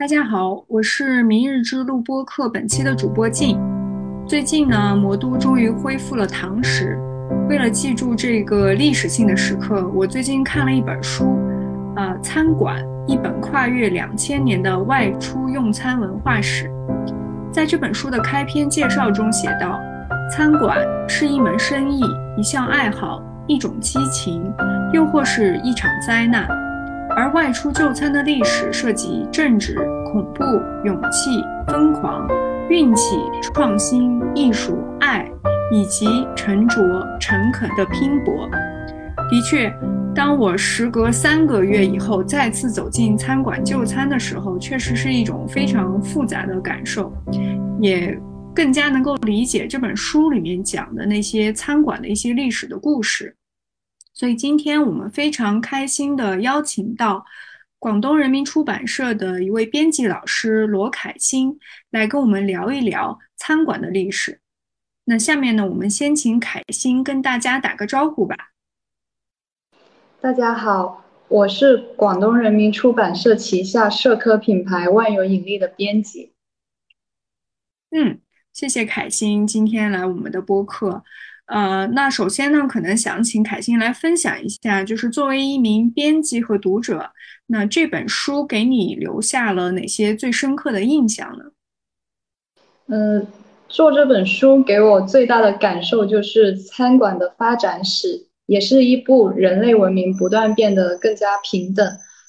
[0.00, 3.60] 大家好，我是明日之路播客本期的主播静。
[4.26, 6.98] 最近呢，魔都终于恢复了堂食。
[7.50, 11.38] 为了记住这个历史性的时刻，我最近看了一本书，
[11.96, 16.66] 呃，《餐馆：一本跨越两千年的外出用餐文化史》。
[17.52, 19.78] 在这本书的开篇介绍中写道
[20.34, 22.00] ：“餐馆是一门生意，
[22.38, 24.50] 一项爱好，一种激情，
[24.94, 26.48] 又或是一场灾难。”
[27.16, 29.74] 而外出就餐的历史涉及政治、
[30.12, 30.44] 恐怖、
[30.84, 32.26] 勇气、疯狂、
[32.68, 33.16] 运气、
[33.54, 35.30] 创新、艺术、爱，
[35.72, 36.80] 以及沉着、
[37.20, 38.48] 诚恳的拼搏。
[39.28, 39.72] 的确，
[40.14, 47.12] 当我时隔三个月以后再次走进餐馆就餐的时候，确实是一种非常复杂的感受，
[47.80, 48.18] 也
[48.54, 53.34] 更加能够理解这本书里面讲的那些餐馆的一些历史的故事。
[54.20, 57.24] 所以今天我们非常开心的邀请到
[57.78, 64.42] 广东人民出版社的一位编辑老师罗凯欣来跟我们聊一聊餐馆的历史。
[65.04, 68.36] 那下面呢，我们先请凯欣跟大家打个招呼吧。
[70.20, 76.34] 大家好，我是广东人民出版社旗下社科品牌万有引力的编辑。
[77.90, 78.20] 嗯，
[78.52, 81.04] 谢谢凯欣今天来我们的播客。
[81.50, 87.10] 呃，那首先呢，可能想请凯欣来分享一下，就是作为一名编辑和读者，
[87.48, 91.46] 那这本书给你留下了哪些最深刻的印象呢？
[92.86, 93.26] 嗯，
[93.68, 101.84] 做这本书给我最大的感受就是餐馆的发展史，也是一部人类文明不断变得更加平等，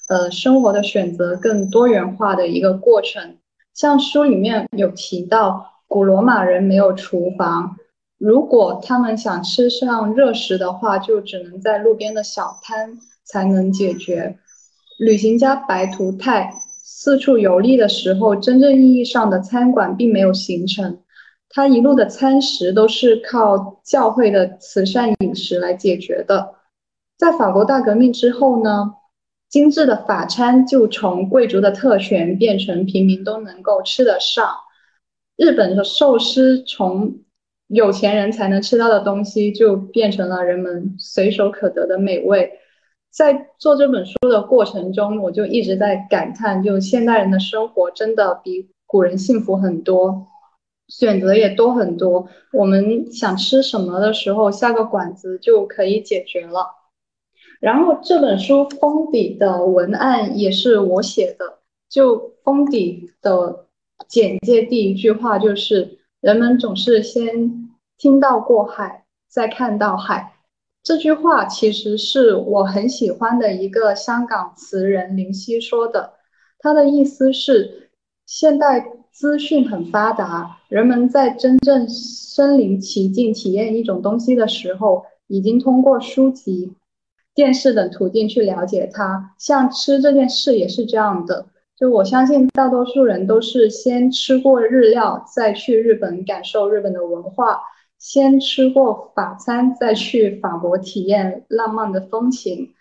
[0.08, 3.36] 呃，生活的选择更多元化的一个过程。
[3.72, 7.76] 像书里面有提到，古罗马人没有厨房。
[8.22, 14.38] 如果他们想吃上热食的话，就只能在路边的小摊才能解决。
[14.96, 21.00] 旅行家白图泰四处游历的时候，真正意义上的餐馆并没有形成，
[21.48, 26.54] 他一路的餐食都是靠教会的慈善饮食来解决的。
[27.18, 28.94] 在法国大革命之后呢，
[29.48, 34.48] 精致的法餐就从贵族的特权变成平民都能够吃得上。
[35.36, 37.16] 日本的寿司从
[37.72, 42.52] 有钱人才能吃到的东西，就变成了人们随手可得的美味。
[43.10, 50.26] 在做这本书的过程中，我就一直在感叹，就现代人的生活真的比古人幸福很多，
[50.88, 52.28] 选择也多很多。
[52.52, 56.66] 我们想吃什么的时候，下个馆子就可以解决了。
[57.58, 63.64] 然后这本书封底的文案也是我写的，就封底的
[64.06, 65.98] 简介第一句话就是。
[66.22, 67.61] 人们总是先
[68.02, 70.32] 听到过海，再看到海。
[70.82, 76.14] 这句话其实是我很喜欢的一个香港词人林夕说的。
[76.58, 77.90] 他的意思是，
[78.26, 86.74] 现代资讯很发达，人们在真正身临其境体验一种东西的时候，已经通过书籍、
[87.36, 89.32] 电视等途径去了解它。
[89.38, 91.46] 像吃这件事也是这样的。
[91.76, 97.60] 就我相信，大多数人都是先吃过日料，再去日本感受日本的文化；
[98.02, 102.74] 先吃过法餐，再去法国体验浪漫的风情。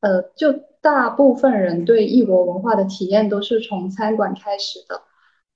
[0.00, 5.00] 呃，就大部分人对异国文化的体验都是从餐馆开始的。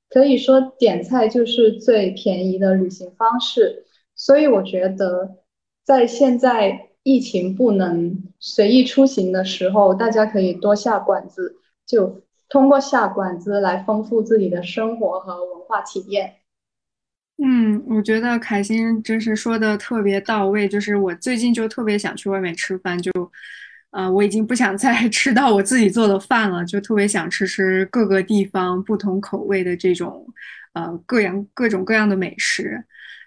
[0.09, 3.85] 可以说，点菜就是最便宜的旅行方式。
[4.15, 5.37] 所以，我觉得
[5.85, 11.57] 在现在疫情不能随意出行的时候，大家可以多下馆子，
[11.87, 12.23] 就。
[12.53, 16.40] 通过下馆子来丰富自己的生活和文化体验。
[17.43, 20.69] 嗯，我觉得凯欣真是说的特别到位。
[20.69, 23.11] 就是我最近就特别想去外面吃饭，就，
[23.93, 30.27] 呃，我已经不想再 吃到我自己做的饭了，就特别想吃吃各个地方不同口味的这种，
[30.75, 32.85] 呃，各样各种各样的美食。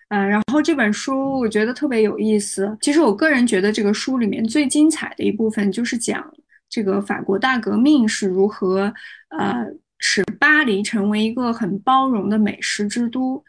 [0.10, 2.78] 嗯，然后这本书我觉得特别有意思。
[2.82, 6.24] 其实我个人觉得这个书里面最精彩的一部分就是讲。
[6.70, 8.92] 这个法国大革命是如何，
[9.30, 9.64] 呃，
[10.00, 13.44] 使巴黎成为一个很包容的美食之都？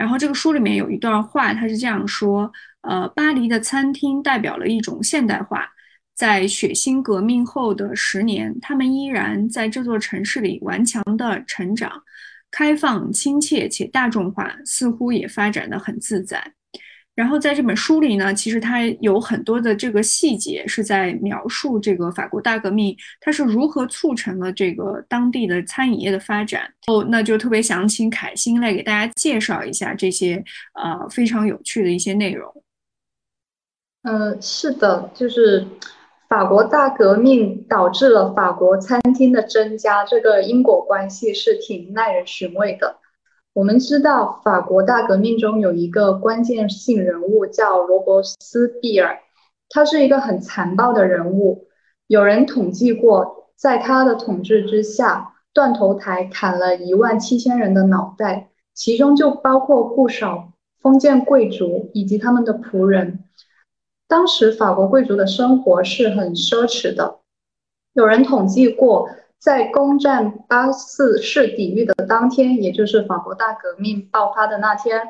[0.00, 2.50] 然后这个书里面有一段话，他是这样说：，
[2.80, 5.68] 呃，巴黎的餐厅代表了一种现代化，
[6.14, 12.02] 在血腥革命后的十年，他们依然在这座城市里顽强的成长，
[12.50, 16.54] 开放、亲切且大众化，似乎也发展的很自在。
[17.16, 26.72] 然后在这本书里呢，其实它有很多的这个细节是在描述这个法国大革命它是如何促成了这个当地的餐饮业的发展。
[26.86, 30.42] 哦，那就特别想请凯欣来给大家介绍一下这些
[30.74, 32.50] 呃非常有趣的一些内容。
[34.02, 35.66] 嗯，是的，就是
[36.26, 42.99] 法国大革命导致了法国餐厅的增加，这个因果关系是挺耐人寻味的。
[43.60, 49.18] 我们知道，法国大革命中有一个关键性人物叫罗伯斯庇尔，
[49.68, 51.66] 他是一个很残暴的人物。
[52.06, 63.24] 有人统计过，在他的统治之下，断头台砍了一万七千人的脑袋，其中就包括不少封建贵族以及他们的仆人。
[64.08, 67.18] 当时法国贵族的生活是很奢侈的。
[67.92, 75.00] 有人统计过，在攻占巴斯市抵御的当天，也就是法国大革命爆发的那天，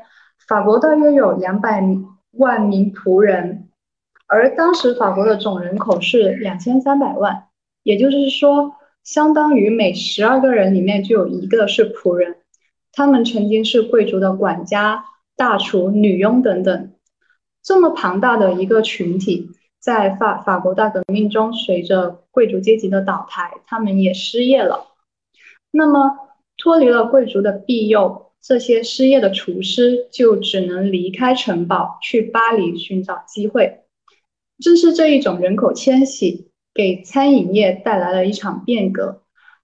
[0.46, 1.82] 法国大约有两百
[2.32, 3.68] 万名仆人，
[4.28, 7.48] 而当时法国的总人口是两千三百万，
[7.82, 12.36] 也就是说，相当于每十二个人里面就有一个是仆人。
[12.92, 15.04] 他们曾经是贵族的管家、
[15.36, 16.92] 大厨、女佣等等。
[17.62, 19.50] 这么庞大的一个群体，
[19.80, 24.88] 在法法国大革命中，随着贵族阶级的倒台，他们也失业了。
[25.70, 26.18] 那么，
[26.58, 33.80] 脱离了贵族的庇佑，这些失业的厨师就只能离开城堡，去巴黎寻找机会。
[34.58, 39.22] 正是这一种人口迁徙，给餐饮业带来了一场变革。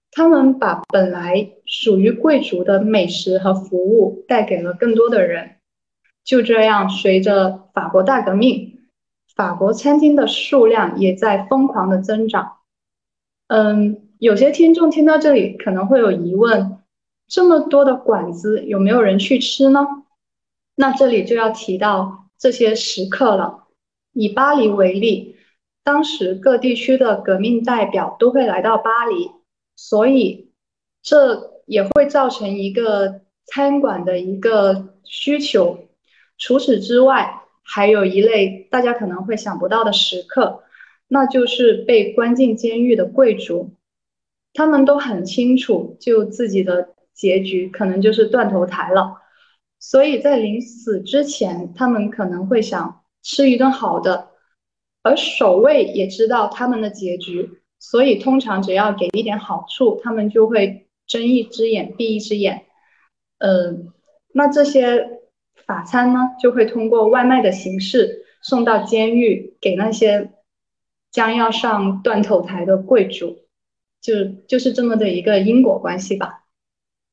[0.09, 5.57] 他们把本来属于贵族的美食和服务带给了更多的人。
[6.23, 8.76] 就这样，随着法国大革命，
[9.37, 12.57] 法国餐厅的数量也在疯狂的增长。
[13.47, 16.79] 嗯，有些听众听到这里可能会有疑问：
[17.27, 19.85] 这么多的馆子，有没有人去吃呢？
[20.75, 23.67] 那这里就要提到这些食客了。
[24.13, 25.35] 以巴黎为例，
[25.83, 29.29] 当时各地区的革命代表都会来到巴黎，
[29.75, 30.51] 所以
[31.03, 35.77] 这也会造成一个餐馆的一个需求。
[36.39, 40.63] 除此之外，还有一类大家可能会想不到的食客，
[41.09, 43.71] 那就是被关进监狱的贵族。
[44.53, 49.17] 他们都很清楚，就自己的结局可能就是断头台了，
[49.79, 54.29] 所以在临死之前，他们可能会想吃一顿好的。
[55.03, 57.49] 而守卫也知道他们的结局，
[57.79, 62.65] 所以通常只要给一点好处，他们就会睁一只眼闭一只眼。
[63.39, 63.91] 嗯，
[64.33, 65.16] 那这些。
[65.67, 70.31] 法餐呢，就会通过外卖的形式送到监狱，给那些
[71.11, 73.37] 将要上断头台的贵族，
[74.01, 76.45] 就就是这么的一个因果关系吧。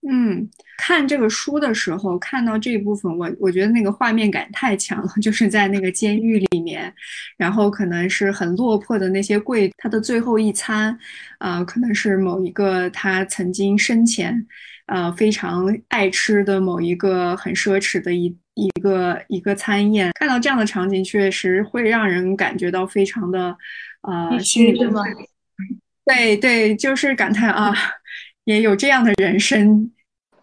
[0.06, 6.94] 嗯，看这个书的时候，看到这一部分，我我觉得那个画面感太强了， 就是在那个监狱里面，
[7.38, 10.96] 然后可能是很落魄的那些贵，他的最后一餐，
[11.38, 14.46] 啊，可能是某一个他曾经生前，
[14.86, 18.36] 呃，非常爱吃的某一个很奢侈的一。
[18.56, 23.56] 一个一个餐宴，看到这样的场景，确实会让人感觉到非常的，
[24.02, 25.02] 呃，心里吗？
[26.04, 27.74] 对对，就是感叹啊，
[28.46, 29.90] 也有这样的人生。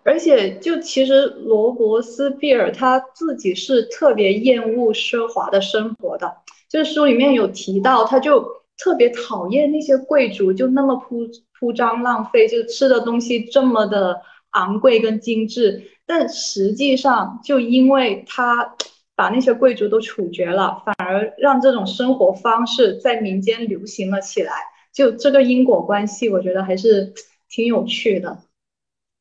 [0.03, 6.29] 而且，就其实罗伯斯庇尔他自己是特别厌恶奢华的生活的，
[6.67, 8.45] 就是书里面有提到，他就
[8.77, 11.25] 特别讨厌那些贵族就那么铺
[11.57, 14.21] 铺张浪费，就吃的东西这么的
[14.51, 15.83] 昂贵跟精致。
[16.06, 18.75] 但实际上，就因为他
[19.15, 24.51] 把那些贵族都处决了，反而让这种生活方式在民间流行了起来。
[24.92, 27.13] 就这个因果关系，我觉得还是
[27.50, 28.44] 挺有趣的。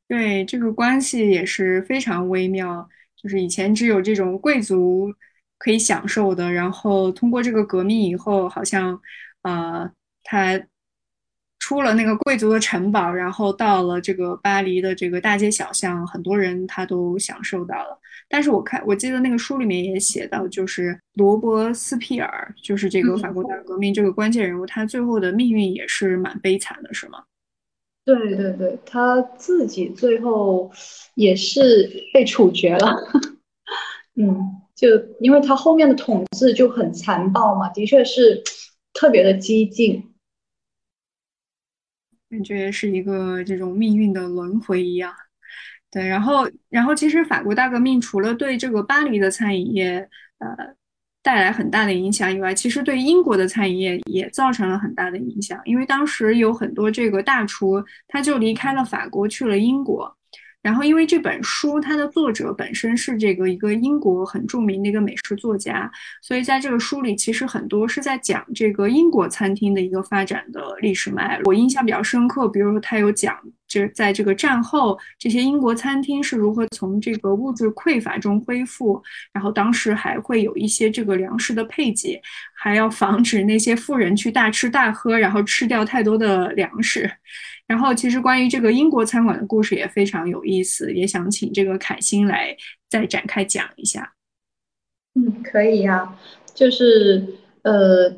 [0.09, 2.89] 对，这个关系也是非常微妙。
[3.17, 5.15] 就是以前只有这种贵族
[5.59, 9.01] 可以享受的，然后通过这个革命以后，好像，
[9.43, 9.91] 呃，
[10.25, 10.61] 他。
[11.71, 17.97] 出了那个贵族的城堡，然后到了这个巴黎的这个大街小巷，很多人他都享受到了。
[18.29, 27.23] 但是我看，我记得那个书里面也写到，就是罗伯斯庇尔，就是这个法国大革命这个关键人物，他最后的命运也是蛮悲惨的，是吗？
[28.05, 30.69] 对对对，他自己最后
[31.15, 32.97] 也是被处决了。
[34.21, 34.37] 嗯，
[34.75, 34.89] 就
[35.21, 38.43] 因为他后面的统治就很残暴嘛，的确是
[38.93, 40.10] 特别的激进。
[42.31, 45.13] 感觉是一个这种命运的轮回一样，
[45.91, 46.07] 对。
[46.07, 50.09] 然后，然后其实法国大革命除了对这个巴黎的餐饮业
[50.39, 50.49] 呃
[51.23, 55.61] 带来很大的影响以外，其实对英国的餐饮业也造成了很大的影响。
[55.65, 60.17] 因为当时有很多这个大厨他就离开了法国去了英国，
[60.63, 65.91] 然后，因为这本书它的作者本身是这个一个英国很著名的一个美食作家，
[66.21, 71.49] 所以在这个书里其实很多是在讲这个英国餐厅的一个发展的历史脉络。
[71.49, 73.35] 我印象比较深刻，比如说他有讲，
[73.67, 79.03] 就是在这个战后这些英国餐厅是如何从这个物质匮乏中恢复，
[79.33, 82.21] 然后当时还会有一些这个粮食的配给，
[82.55, 87.11] 还要防止那些富人去大吃大喝，然后吃掉太多的粮食。
[87.71, 92.57] 然后，其实关于这个英国餐馆的故事也非常有意思，也想请这个凯欣来
[92.89, 94.13] 再展开讲一下。
[95.15, 96.19] 嗯，可以呀，
[96.53, 97.25] 就是
[97.63, 98.11] 呃，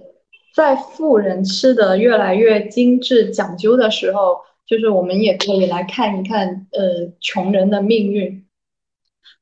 [0.55, 8.47] 在富人吃的越来越精致讲究的时候，就是我们也可以来看一看呃穷人的命运。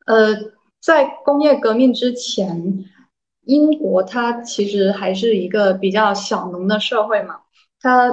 [0.06, 0.34] 呃，
[0.80, 2.84] 在工业革命之前，
[3.44, 7.42] 英国它其实还是一个比较小农的社会嘛，
[7.80, 8.12] 它。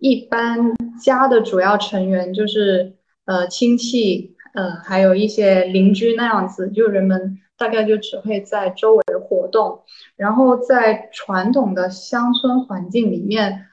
[0.00, 2.94] 一般家的主要成员就是
[3.26, 9.82] 呃亲戚，呃还有一些邻居那样子，就人们大概就只会在周围活动。
[10.16, 13.66] 然后在传统的乡村环境里面，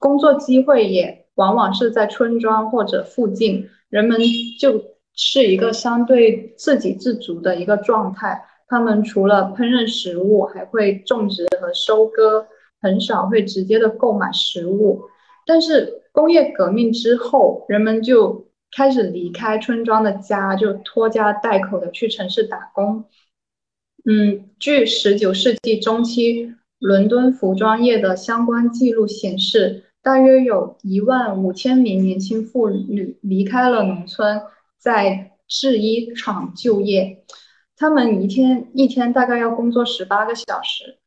[0.00, 4.18] 工作机会也往往是在村庄或者附近，人们
[4.58, 8.44] 就是一个相对自给自足的一个状态。
[8.66, 12.46] 他们除了烹饪食物，还会种植和收割，
[12.80, 15.02] 很少会直接的购买食物。
[15.46, 23.04] 但是工业革命之后，人们就开始离开村庄的家，就拖家带口的去城市打工。
[24.04, 34.42] 嗯，据十九世纪中期伦敦服装业的相关记录显示，大约有一万五千名年轻妇女离开了农村，
[34.78, 37.24] 在制衣厂就业。
[37.76, 40.98] 他们一天一天大概要工作十八个小时，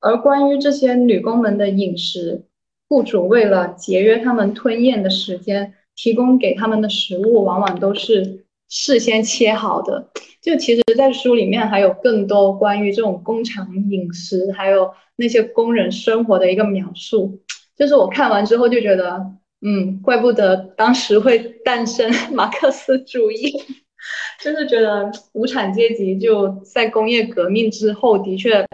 [0.00, 2.46] 而关于这些女工们的饮食。
[2.92, 10.10] 雇主为了节约他们吞咽的时间，提供给他们的食物往往都是事先切好的。
[10.42, 17.40] 就其实，在书里面还有更多关于这种工厂饮食，还有那些工人生活的一个描述。
[17.74, 19.24] 就是我看完之后就觉得，
[19.62, 23.50] 嗯，怪不得当时会诞生马克思主义，
[24.44, 28.66] 就是觉得无产阶级就在工业革命之后的确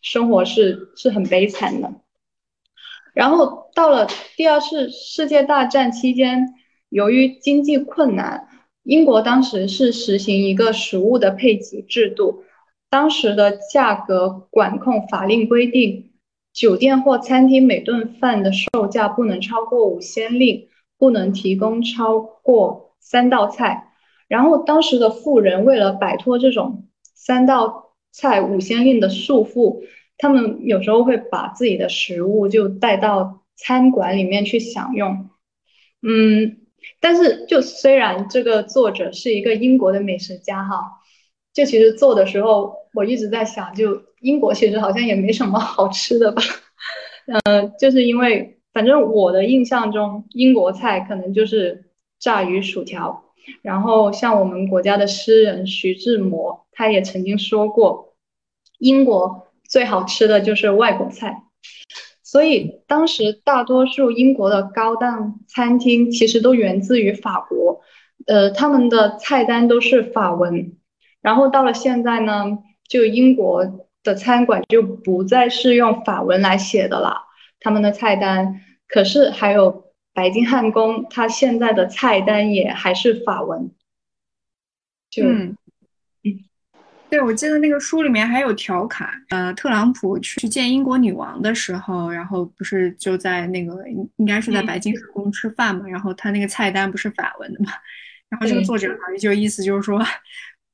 [0.00, 1.90] 生活是是很悲惨的。
[3.14, 6.52] 然后到了第二次世界大战期间，
[6.88, 8.48] 由于经济困难，
[8.82, 12.42] 英国当时是实行一个食物的配给制度。
[12.90, 16.10] 当时的价格管控法令规定，
[16.52, 20.68] 酒店或餐厅每顿饭的售价不能超过五先令，
[20.98, 23.92] 不能提供超过三道菜。
[24.26, 29.82] 然后当时的富人为了摆脱这种三道菜五先令的束缚。
[30.16, 35.28] 他们有时候会把自己的食物就带到餐馆里面去享用，
[36.02, 36.58] 嗯，
[37.00, 41.00] 但是就虽然这个作者是一个英国的美食家哈，
[41.52, 46.42] 就其实做的时候我一直在想，就英国其实好像也没什么好吃的吧，
[47.44, 51.86] 嗯，就是因为反正我的印象中英国菜可能就是
[52.18, 53.24] 炸鱼薯条，
[53.62, 58.14] 然后像我们国家的诗人徐志摩他也曾经说过，
[58.78, 59.43] 英国。
[59.68, 61.42] 最好吃的就是外国菜，
[62.22, 67.80] 所以当时大多数英国的高档餐厅其实都源自于法国，
[68.26, 70.76] 呃，他们的菜单都是法文。
[71.22, 77.22] 然后到了现在呢，就英国的餐馆就不再是用法文来写的了，
[77.58, 78.60] 他们的菜单。
[78.86, 83.72] 可是还有白金汉宫，它现在的菜单也还是法文。
[85.10, 85.24] 就。
[87.14, 93.72] 对，我记得那个书里面还有调侃，呃，特朗普去见英国女王的时候，然后不是就在那个
[94.16, 97.70] 应该是在白金汉宫吃饭嘛，然后他那个菜单不是法文的嘛，
[98.28, 100.02] 然后这个作者好像就意思就是说，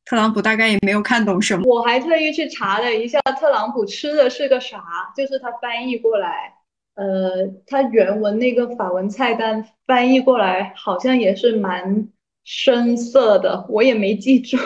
[0.07, 1.63] 特朗普大概也没有看懂什么。
[1.67, 4.83] 我还特意去查了一下，特朗普吃的是个啥，
[5.15, 6.55] 就是他翻译过来，
[6.95, 12.09] 呃，他原文那个法文菜单翻译过来好像也是蛮
[12.45, 14.57] 深色的，我也没记住。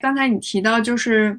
[0.00, 1.38] 刚才你提到，就是，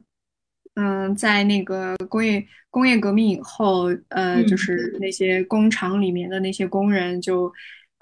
[0.76, 7.52] 嗯，在那个工业工业革命以后，呃，就是那些工厂里面的那些工人，就，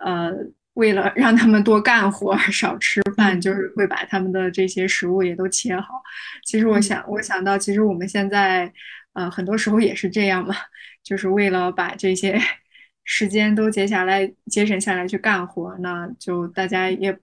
[0.04, 0.30] 呃，
[0.74, 6.04] 为了让他们多干活少吃饭，就是会把他们的这些食物也都切好。
[6.46, 8.70] 其实我想，我想到，其实我们现在，
[9.14, 10.54] 呃，很多时候也是这样嘛，
[11.02, 12.38] 就是为了把这些
[13.06, 17.18] 时间都节下来、节省下来去干活，那就大家也。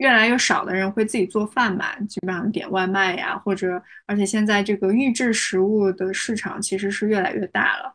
[0.00, 7.94] 越来越少的人会自己做饭吧，基本上点外卖呀，或者而且现在这个预制食物的市场其实是越来越大了，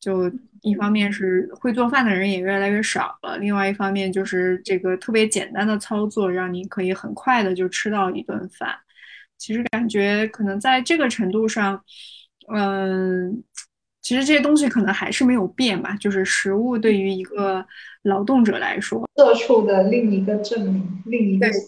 [0.00, 0.28] 就
[0.62, 8.76] 一方面是会做饭的人也越来越少了，另外一方面就是这个特别简单的操作，让你可以很快的就吃到一顿饭。
[9.38, 11.80] 其实感觉可能在这个程度上，
[12.52, 13.40] 嗯，
[14.06, 15.96] 其实这些东西可能还是没有变吧。
[15.98, 17.66] 就是食物对于一个
[18.02, 21.60] 劳动者来说，社畜的另一个证明，另一个说。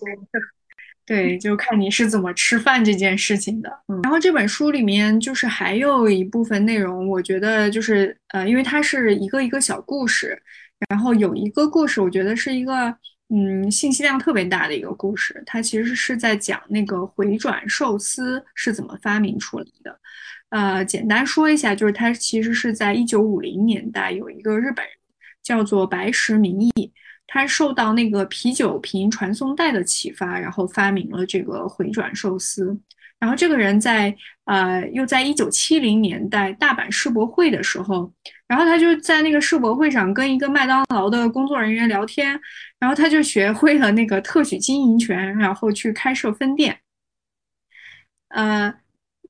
[1.04, 3.68] 对，就看你是怎么吃饭这件事情的。
[3.88, 10.40] 嗯，然后这本书里面就是还有一部分内容，我觉得就是呃，因为它是一个一个小故事，
[10.88, 12.94] 然后有一个故事，我觉得是一个
[13.30, 15.42] 嗯信息量特别大的一个故事。
[15.44, 19.98] 它其实是在讲那个回转寿司是怎么发明出来的。
[20.50, 24.94] 呃，简单说一下，就是它其实是在一九五零年代有一个日本人
[25.42, 26.92] 叫做白石明义。
[27.30, 32.74] 他受到那个啤酒瓶传送带的启发，然后发明了这个回转寿司。
[33.18, 38.10] 然后这个人在呃，又在一九七零年代大阪世博会的时候，
[38.46, 42.40] 然后他就在那个世博会上跟一个麦当劳的工作人员聊天，
[42.78, 46.78] 然后他就学会了那个特许经营权，然后去开设分店。
[48.28, 48.72] 呃，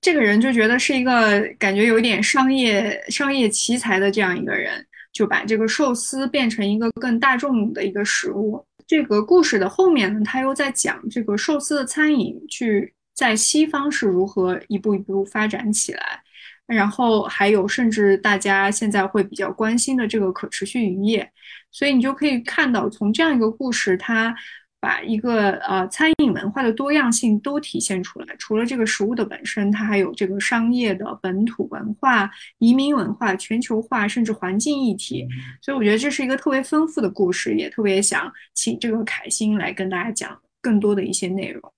[0.00, 4.84] 这个人就觉得是一个感觉有点商业商业奇才的这样一个人。
[5.10, 8.64] 就把这个寿司变成一个更大众的一个食物。
[8.86, 16.22] 这个故事的后面呢，他又在讲这个寿司的餐饮去在西方是如何一步一步发展起来，
[16.66, 21.28] 然后还有甚至大家现在会比较关心的这个可持续渔业。
[21.72, 24.32] 所以你就可以看到，从这样一个故事，它。
[24.80, 28.36] 把一个呃餐饮文化的多样性都体现出来。
[28.38, 35.26] 除了这个食物的本身，它还有这个商业的本土文化、移民文化、全球化，甚至环境议题。
[35.60, 41.72] 所以我觉得这是一个特别丰富的故事，也特别想请这个凯欣来跟大家讲更多的一些内容。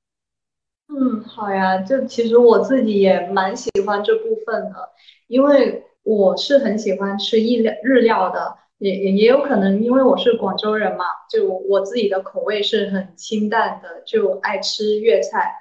[0.89, 4.75] 嗯，好呀，就其实我自己也蛮喜欢这部分的，
[5.29, 8.60] 因为我是很喜欢吃意料日料的。
[8.81, 15.53] 也也也有可能，因为我是广州人嘛，就我自己的口味是很清淡的，就爱吃粤菜。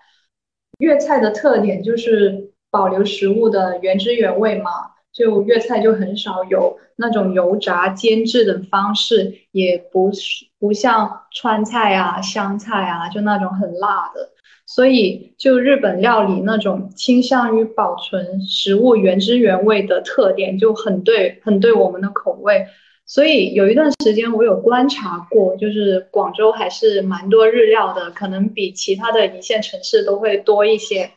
[0.79, 4.71] 粤菜的特点就是保留食物的原汁原味嘛，
[5.11, 14.29] 就粤菜就很少有那种油炸、煎制等方式，也不是不像川菜啊、湘菜啊，就那种很辣的。
[14.65, 22.65] 所以，就日本料理那种倾向于保存食物原汁原味的特点，就很对，很对我们的口味。
[23.09, 31.09] 所以有一段时间我有观察过，就是广州还是蛮多日料的，可能比其他的一线城市都会多一些。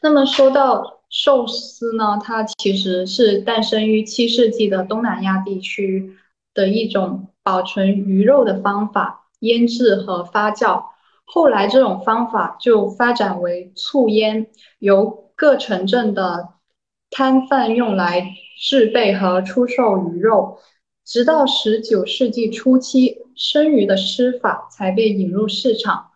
[0.00, 6.16] 那么说到寿司呢，它其实是诞生于七世纪的东南亚地区
[6.52, 10.82] 的一种保存鱼肉的方法，腌制和发酵。
[11.24, 14.48] 后来这种方法就发展为醋腌，
[14.80, 16.48] 由各城镇的
[17.10, 18.34] 摊贩用来。
[18.60, 20.58] 制备和出售鱼肉，
[21.04, 26.10] 直到十九世纪初期，生鱼的吃法才被引入市场。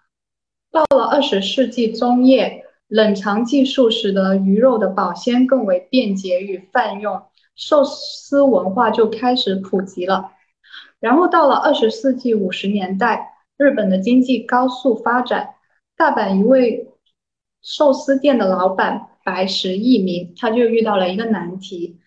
[0.72, 7.22] 到了二十世纪中叶，冷藏技术使得鱼肉的保鲜更为便捷与泛用，
[7.54, 10.32] 寿司文化就开始普及了。
[10.98, 15.54] 然后到了二十世纪五十年代，日本的经济高速发展，
[15.96, 16.88] 大阪一位
[17.62, 21.98] 寿司店的老板白石一明，他就遇到了一个难题。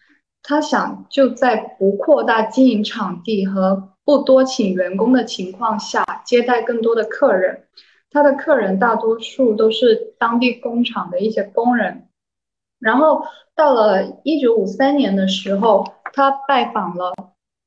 [0.44, 7.64] 他想就在不扩大经营场地和不多请员工的情况下接待更多的客人。
[8.12, 12.08] 他的客人大多数都是当地工厂的一些工人。
[12.80, 13.24] 然后
[13.56, 17.14] 到了一九五三年的时候，他拜访了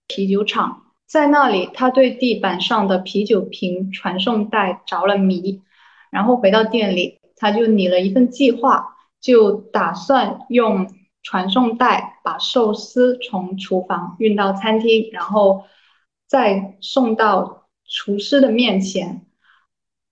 [0.06, 5.62] 啤酒厂，在那里他对地板上的啤酒瓶传送带着了迷。
[6.10, 10.88] 然后回到店里，他就拟了一份计划，就打算用。
[11.20, 15.64] 传送带把寿司从厨房运到餐厅，然后
[16.26, 19.26] 再送到厨师的面前。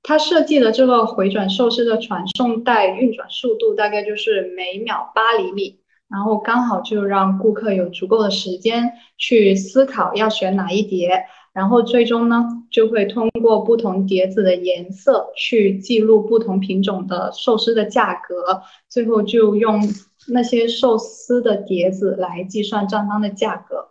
[0.02, 11.24] 他设计的这个回转寿司的传送带运转速度大概就是每秒八厘米，然后刚好就让顾客有足够的时间去思考要选哪一碟，
[11.56, 19.80] 然后最终呢就会通过不同碟子的颜色去记录不同品种的寿司的价格，最后就用。
[20.28, 23.90] 那些寿司的碟子来计算账单的价格，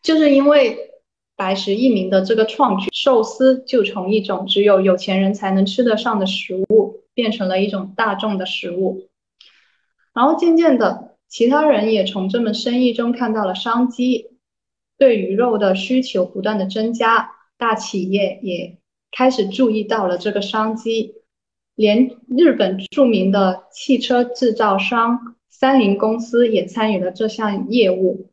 [0.00, 0.92] 就是因为
[1.34, 9.08] 白石一名的这个创举，寿司就从一种只有有钱人才能吃得上的食物，变成了一种大众的食物。
[10.14, 14.37] 然后渐渐的，其他人也从这门生意中看到了商机，
[14.98, 18.78] 对鱼肉的需求不断的增加，大企业也
[19.12, 21.14] 开始注意到了这个商机。
[21.76, 28.30] 连日本著名的汽车制造商三菱公司也参与了这项业务。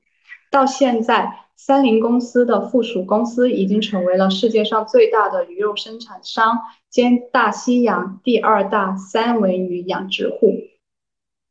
[0.50, 10.56] 到现在，三菱公司的附属公司已经成为了世界上最大的鱼肉生产商兼大西洋第二大三文鱼养殖户。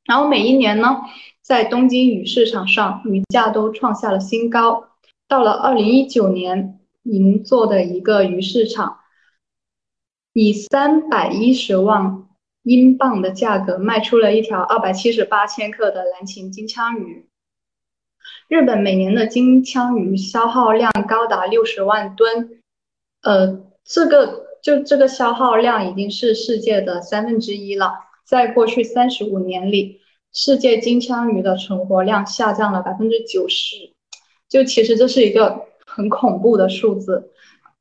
[0.04, 1.02] 然后每一年呢，
[1.42, 4.88] 在东京鱼市场上，鱼价都创下了新高。
[5.34, 9.00] 到了二零一九年，银座的一个鱼市场，
[10.32, 12.28] 以三百一十万
[12.62, 17.28] 英镑的价格卖出了一条二百七十八千克的蓝鳍金枪鱼。
[18.46, 22.62] 日本每年的金枪鱼消耗量高达六十万吨，
[23.22, 27.94] 呃，这个就这个消耗量已经是世界的三分之一了。
[28.24, 30.00] 在过去三十五年里，
[30.32, 33.93] 世界金枪鱼的存活量下降了百分之九十，
[34.54, 37.32] 就其实这是一个很恐怖的数字。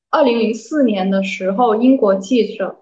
[0.10, 2.78] 二零零四年的时候，英国记者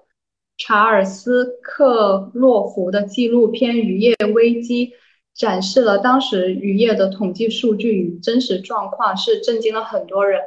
[0.57, 4.87] 查尔斯克洛弗的纪录片《渔业危机》。
[5.33, 10.39] 展示了当时渔业的统计数据与真实状况，是震惊了很多人。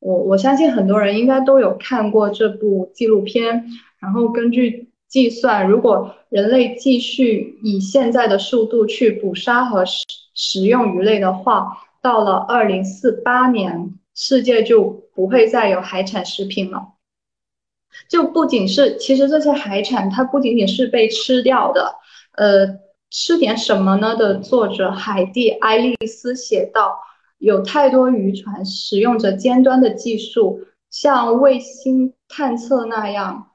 [0.00, 3.64] 我我相信很多人应该都有看过这部纪录片。
[4.00, 11.68] 然后根据计算，如果人类继续以现在的速度去捕杀和食食用鱼类的话，
[12.02, 14.82] 到了二零四八年，世界就
[15.14, 16.88] 不会再有海产食品了。
[18.08, 21.94] 就不仅是，其实这些海产它不仅仅是被吃掉的，
[22.32, 22.82] 呃。
[23.14, 24.16] 吃点什么呢？
[24.16, 26.98] 的作者海蒂·埃利斯写道
[27.36, 33.50] ：“有太多渔船使用着尖端的技术，像卫星探测那样，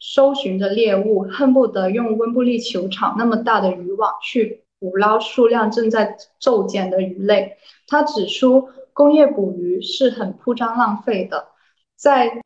[0.00, 11.48] 搜寻着猎物，恨不得用温布利球场那么大的渔网去捕捞数量正在骤减的鱼类。”他指出，工业捕鱼是很铺张浪费的，
[11.96, 12.42] 在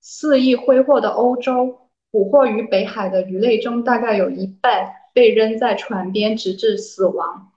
[0.00, 4.94] 肆意挥霍的欧洲，捕获于北海的鱼类中，大概有一半。
[5.14, 7.52] 被扔在船边直至死亡，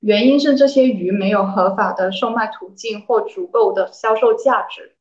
[0.00, 4.96] 原因是这些鱼没有合法的售卖途径或足够的销售价值。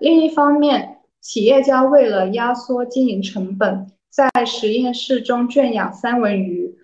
[0.00, 6.76] 另一方面，企业家为了压缩经营成本，在实验室中圈养三文鱼，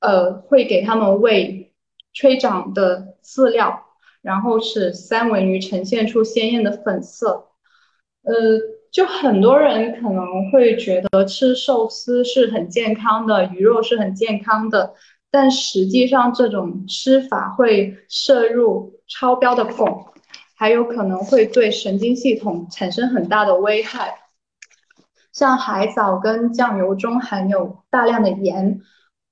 [0.00, 1.67] 呃，会给他们喂
[2.12, 3.86] 催长的饲料，
[4.22, 7.48] 然后使三文鱼呈现出鲜艳的粉色，
[8.22, 8.32] 呃。
[8.90, 14.94] 就很多人可能会觉得吃寿司是很健康的，鱼肉是很健康的，
[15.30, 20.06] 但实际上这种吃法会摄入超标的汞，
[20.56, 24.14] 还有可能会对神经系统产生很大的危害。
[25.34, 28.80] 像海藻跟酱油中含有大量的盐，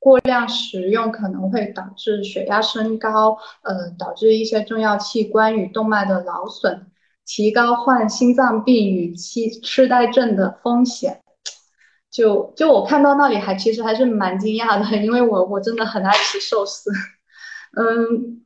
[0.06, 6.86] 过量食用可能会导致血压升高，呃，导致一些重要器官与动脉的劳损。
[7.24, 11.22] 提高患心脏病与痴痴呆症的风险，
[12.08, 16.88] 就就我看到那里还其实还是蛮惊讶的，因为我我真的很爱吃寿司，
[17.76, 18.44] 嗯，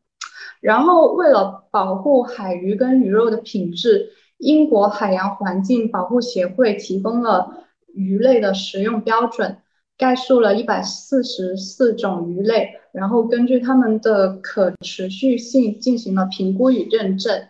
[0.62, 9.58] 然后为了保护海鱼跟鱼肉的品质，英国海洋环境保护协会提供了鱼类的食用标准，
[10.00, 17.48] 概述了一百四十四种鱼类，然后根据它们的可持续性进行了评估与认证。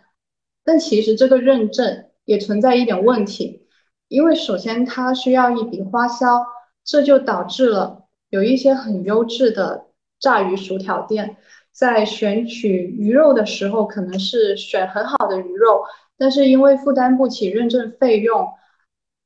[0.65, 3.65] 但其实这个认证也存在一点问题，
[4.09, 6.45] 因为首先它需要一笔花销，
[6.83, 9.85] 这就导致了有一些很优质的
[10.19, 11.37] 炸鱼薯条店
[11.71, 15.83] 在选取鱼肉的时候，可能是选很好的鱼肉，
[16.17, 18.45] 但是因为负担不起认证费用，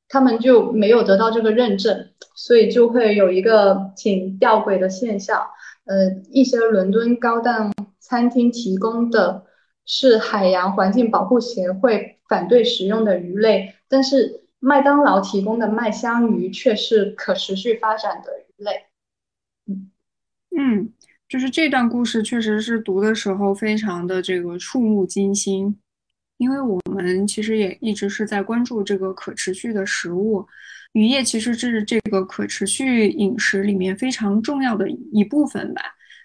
[0.07, 5.47] 他们就没有得到这个认证，所以就会有一个挺吊诡的现象，
[5.85, 9.45] 呃，一些伦敦高档餐厅提供的。
[9.87, 18.87] 是海洋环境保护协会反对食用的鱼类，但是麦当劳提供的麦香鱼却是可持续发展的鱼类。
[19.67, 19.91] 嗯
[20.57, 20.93] 嗯，
[21.29, 25.79] 就是这段故事确实是读的时候非常的这个触目惊心，
[26.37, 30.45] 因为我们其实也一直是在关注这个可持续的食物，
[30.93, 35.81] 渔业其实是这个可持续饮食里面非常重要的一部分吧。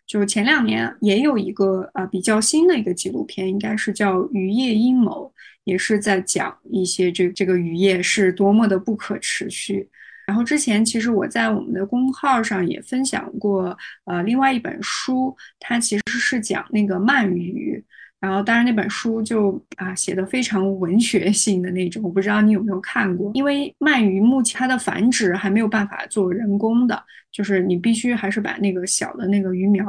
[0.07, 9.89] 就前两年也有一个呃比较新的一个纪录片，应该是叫《渔业阴谋》，也是在讲一些这这个渔业是多么的不可持续。
[10.27, 17.85] 然后之前其实我在我们的公号上也分享过，呃，另外一本书，它其实是讲那个鳗鱼。
[18.21, 23.31] 然后，当然那本书就啊写的非常文学性的那种，我不知道你有没有看过。
[23.33, 27.03] 因为鳗鱼目前它的繁殖还没有办法做人工的，
[27.33, 29.83] 就是你必须还是把那个小的那个鱼苗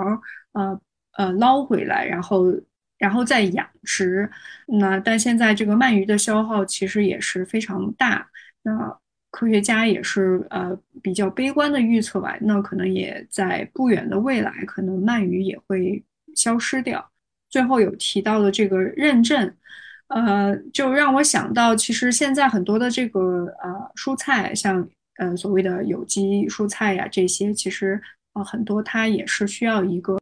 [0.54, 0.80] 呃
[1.18, 2.46] 呃捞回来，然后
[2.98, 4.32] 然后再养殖。
[4.80, 8.26] 那但现在这个鳗鱼的消耗其实也是非常大。
[8.64, 8.98] 那
[9.30, 16.02] 科学家也是呃比较悲观的预测吧，那可能也在不远的未来，可能鳗鱼也会
[16.34, 17.11] 消失掉。
[17.52, 19.54] 最后有提到的这个认证，
[20.08, 24.88] 呃，就让我想到，其实现在很多的这个呃蔬菜，像
[25.18, 28.02] 呃所谓的有机蔬菜呀这些，其实
[28.34, 30.18] 呃很多它也是需要一个。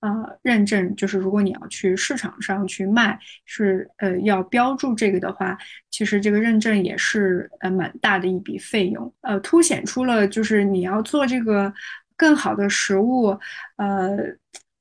[0.00, 5.58] 呃，认证就是如果你要去市场上去卖，是呃要标注这个的话，
[5.90, 11.74] 其实这个认证也是呃蛮大的一笔费用，呃凸显出了就是你要做这个
[12.16, 13.36] 更好的食物，
[13.74, 14.16] 呃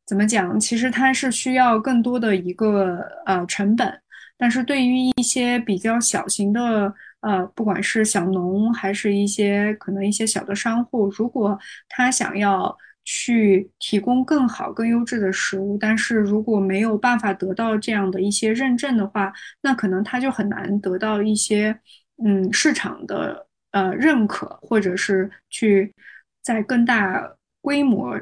[0.07, 0.59] 怎么讲？
[0.59, 4.01] 其实它是需要更多的一个呃成本，
[4.37, 12.75] 但是对于一些比较小型的呃，不管是小农还是一些可能一些小的商户，如果他想要。
[13.09, 21.79] 去提供更好、更优质的食物，但是如果没有办法得到这样的一些认证的话，那可能他就很难得到一些
[22.21, 25.95] 嗯市场的呃认可，或者是去
[26.41, 28.13] 在更大规模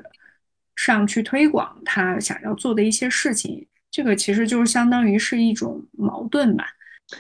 [0.76, 3.68] 上去推广他想要做的一些事情。
[3.90, 6.66] 这个其实就是相当于是一种矛盾吧。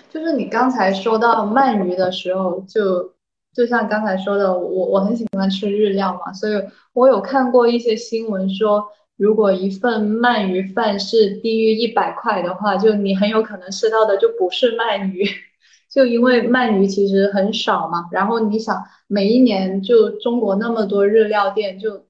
[0.10, 3.14] 就是你刚才说到鳗鱼的时候，就。
[3.56, 15.26] 就像刚才说的，我我很喜欢吃日料嘛，所以我有看过一些新闻说，如果一份鳗鱼饭是低于一百块的话，就你很有可能吃到的就不是鳗鱼，
[15.90, 18.10] 就因为鳗鱼其实很少嘛。
[18.12, 22.05] 然后你想，每一年就中国那么多日料店，就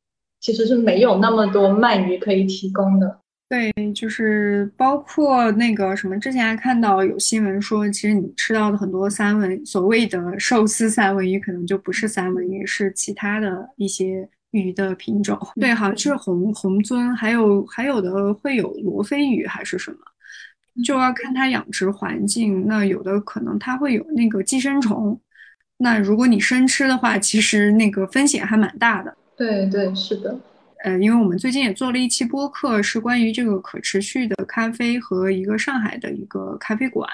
[0.46, 3.20] 其实是没有那么多鳗鱼可以提供的。
[3.50, 15.36] 对，就是包括那个什么，之前还看到有新闻说，其实你吃到的很多三文所谓的寿司三文鱼，可能就不是三文鱼，是其他的一些鱼的品种。
[15.60, 19.98] 对，好像是红红鳟，还有还有的会有罗非鱼还是什么，
[20.84, 22.68] 就要看它养殖环境。
[22.68, 25.20] 那有的可能它会有那个寄生虫，
[25.80, 29.18] 那如果你生吃的话，其实那个风险还蛮大的。
[29.38, 30.40] 对对，是的。
[30.84, 37.10] 呃，因为我们最近也做了一期播客，是关于这个可持续的咖啡和一个上海的一个咖啡馆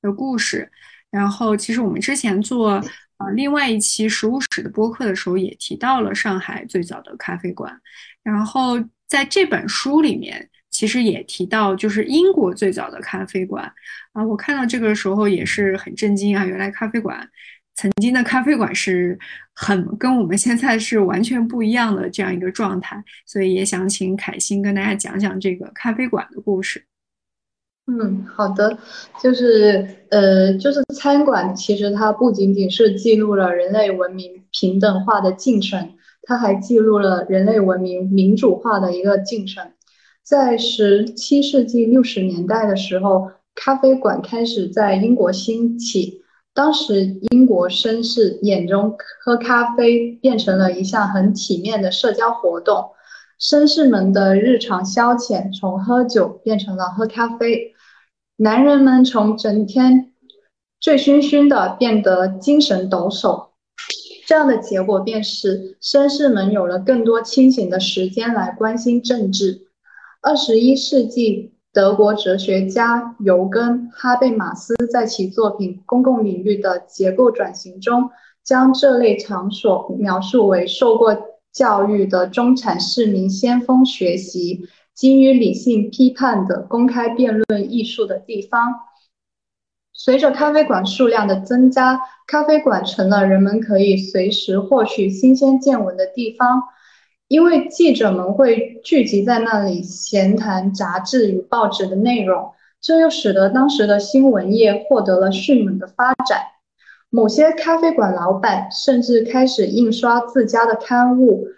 [0.00, 0.70] 的故事。
[1.10, 2.82] 然后，其实我们之前做
[3.18, 7.78] 呃另外一期食物史的播客的时候，也提到了上海最早的咖啡馆。
[8.22, 13.70] 然后在这本书里面，其实也提到就是英国最早的咖啡馆
[14.12, 14.24] 啊。
[14.24, 17.28] 我看到这个时候也是很震惊啊，原来咖啡馆。
[17.76, 19.18] 曾经的咖啡馆是
[19.52, 26.84] 很跟我们现在是完全不一样的这样一个状态，所以也想请凯欣跟大家讲讲这个咖啡馆的故事。
[27.86, 28.78] 嗯，好的，
[29.20, 39.72] 就是呃，就是餐馆其实它不仅仅是记录了人类文明平等化的进程，它还记录了人类文明民主化的一个进程。
[40.22, 46.23] 在十七世纪六十年代的时候，咖啡馆开始在英国兴起。
[46.54, 52.92] 当时英国绅士眼中喝咖啡变成了一项很体面的社交活动，
[53.40, 57.74] 绅士们的日常消遣从喝酒变成了喝咖啡，
[58.36, 60.12] 男人们从整天
[60.80, 63.48] 醉醺醺的变得精神抖擞，
[64.28, 69.66] 这样的结果便是绅士们有了更多清醒的时间来关心政治。
[70.22, 71.53] 二十一世纪。
[71.74, 78.10] 德国哲学家尤根·哈贝马斯在其作品《公共领域的结构转型》中，
[78.44, 81.16] 将这类场所描述为受过
[81.52, 88.72] 教育的中产市民先锋学习、基于理性批判的公开辩论艺术的地方。
[89.92, 96.62] 随着咖啡馆数量的增加，咖啡馆成了人们可以随时获取新鲜见闻的地方。
[97.34, 106.42] 因为记者们会聚集在那里闲谈杂志与报纸的内容，这又使得当时的新闻业获得了迅猛的发展。
[107.10, 111.48] 某些咖啡馆老板甚至开始印刷自家的刊物。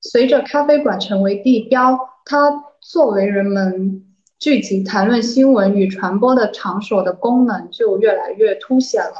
[0.00, 4.06] 随着咖啡馆成为地标，它作为人们
[4.38, 9.16] 聚集谈论新闻与传播的场所的功能就越来越凸显了。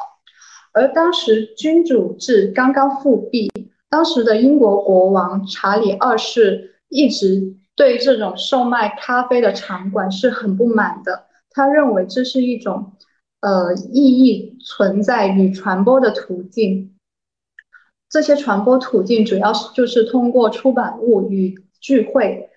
[0.73, 3.53] 而当时君主制刚刚复辟。
[3.95, 11.27] 当时的英国国王查理二世一直对这种售卖咖啡的场馆是很不满的。
[11.49, 12.95] 他认为这是一种，
[13.39, 16.97] 呃，意义存在与传播的途径。
[18.11, 22.51] 这些传播途径主要是就是通过出版物与聚会。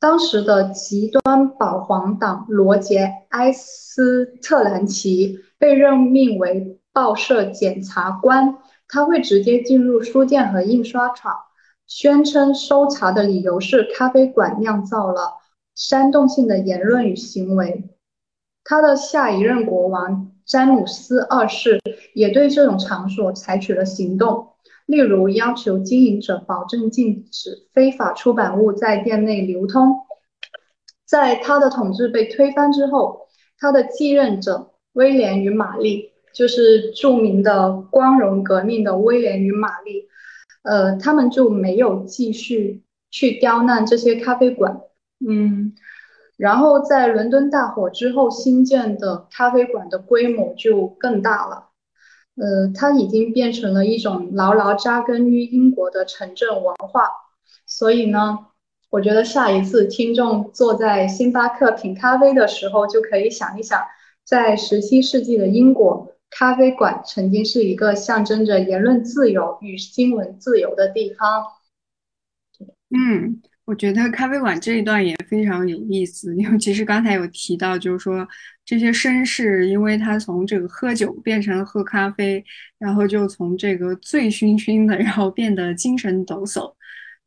[0.00, 8.56] 当时的极端保皇党罗杰·埃斯特兰奇被任命为报社检察官。
[8.88, 11.36] 他会直接进入书店和印刷厂，
[11.86, 15.34] 宣称搜查的理由是咖啡馆酿造了
[15.74, 17.90] 煽动性的言论与行为。
[18.64, 21.80] 他的下一任国王詹姆斯二世
[22.14, 24.48] 也对这种场所采取了行动，
[24.86, 29.96] 例如要求经营者保证禁止非法出版物在店内流通。
[31.04, 40.06] 在他的统治被推翻之后，他的继任者威廉与玛丽，就是著名的光荣革命的威廉与玛丽，
[40.62, 44.82] 呃，他们就没有继续去刁难这些咖啡馆，
[45.26, 45.72] 嗯，
[46.36, 51.70] 然后在伦敦大火之后新建的咖啡馆的规模就更大了，
[52.36, 57.08] 呃，它已经变成了一种牢牢扎根于英国的城镇文化，
[57.64, 58.40] 所以呢。
[58.88, 63.78] 我觉得下一次听众坐在星巴克品咖啡的时候，就可以想一想，
[64.24, 71.44] 在十七世纪的英国，咖啡馆曾经是一个象征着言论自由与新闻自由的地方。
[72.90, 78.26] 嗯，我觉得咖啡馆这一段也非常有意思，尤其是刚才有提到，就是说
[78.64, 82.44] 这些绅士，因为他从这个喝酒变成了喝咖啡，
[82.78, 86.72] 然后就从这个醉醺醺的，然后变得精神抖擞。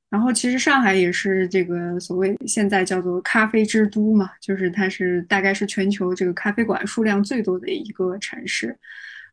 [0.09, 8.75] 然后其实上海也是这个所谓现在叫做咖啡之都嘛，就是它是大概是全球这个咖啡馆数量最多的一个城市。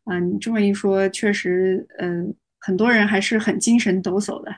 [0.05, 4.55] 嗯，你这么一说，确实，嗯，很多人还是很精神抖擞的。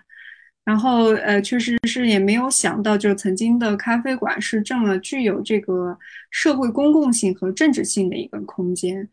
[0.64, 5.96] 然后，呃，确实是也没有想到，就曾经的咖啡馆是这么具有这个
[6.30, 9.08] 社会公共性和政治性的一个空间。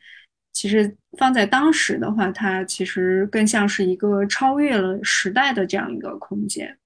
[0.51, 6.77] 其实放在当时的话，它其实更像是一个超越了时代的这样一个空间。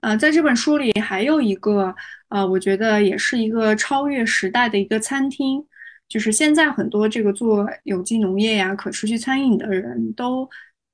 [0.00, 1.94] 呃，在这本书里还有一个，
[2.28, 5.66] 呃，我觉得也是一个超越时代的一个餐厅，
[6.08, 10.48] 就是现在很多这个做有机农业呀、可持续餐饮的人都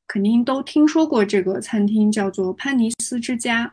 [0.08, 3.72] 肯定都听说过这个餐厅，叫做潘尼斯之家。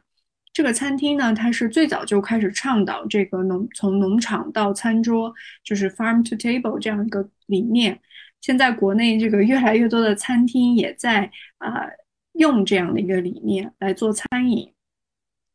[0.54, 8.00] 这个餐厅呢，它是最早就开始倡导这个农从农场到餐桌，就是 farm to table 这样一个理念。
[8.40, 11.88] 现在国内这个越来越多的餐厅也在啊
[12.34, 14.72] 用这样的一个理念来做餐饮。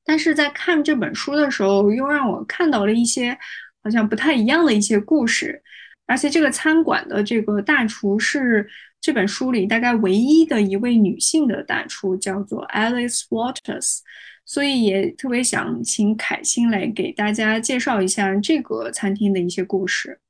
[0.09, 3.38] 但是在看这本书的时候，又让我看到了一些
[3.85, 5.62] 好像不太一样的一些故事，
[6.07, 8.66] 而且这个餐馆的这个大厨是
[9.03, 13.99] 这本书里大概唯一的一位女性的大厨，叫做 Alice Waters，
[14.47, 20.21] 所以也特别想请凯欣来给大家介绍一下这个餐厅的一些故事。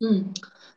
[0.00, 0.34] 嗯，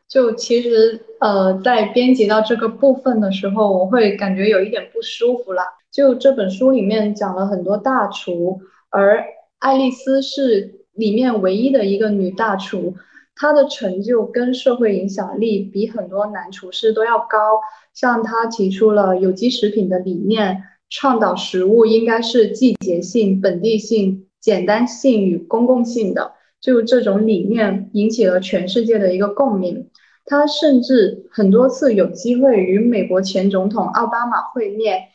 [0.08, 5.64] 就其实呃，在编辑到这个部分的时候，我会感觉有一点不舒服了。
[5.92, 9.24] 就这本书里面讲了很多大厨，而
[9.60, 12.96] 爱丽丝是里面唯一的一个女大厨，
[13.36, 17.60] 她的成就跟社会影响力比很多男厨师都要高。
[17.94, 29.90] 像她提出了有机食品的理念，倡导食物应该是季节性、本地性、简单性与公共性的，就这种理念引起了全世界的一个共鸣。
[30.28, 35.08] 他甚至很多次有机会与美国前总统奥巴马会面。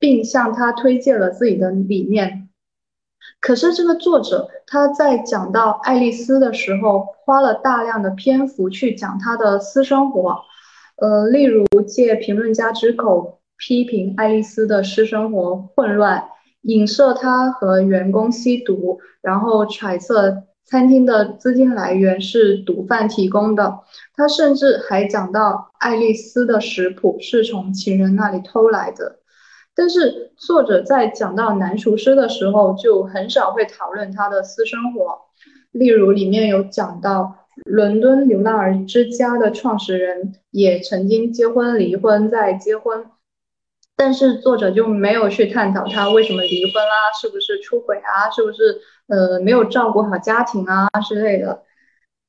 [0.00, 2.48] 并向他推荐了自己的理念。
[3.40, 10.42] 可是这个作者他在讲到爱丽丝的时候，花了大量的篇幅去讲她的私生活，
[10.98, 16.28] 呃，例如借评论家之口批评爱丽丝的私生活混乱，
[16.62, 23.80] 影射她和员工吸毒，然后揣测餐厅的资金来源是毒贩提供的。
[24.14, 29.20] 他甚至还讲到爱丽丝的食谱是从情人那里偷来的。
[29.74, 35.18] 但是作者在讲到男厨师的时候，就很少会讨论他的私生活。
[35.70, 43.06] 例如，里面有讲到伦敦流浪儿之家的创始人也曾经结婚、离婚再结婚，
[43.98, 51.64] 但是作者就没有去探讨他为什么离婚啦，是不是出轨啊，是不是呃没有照顾好家庭啊之类的。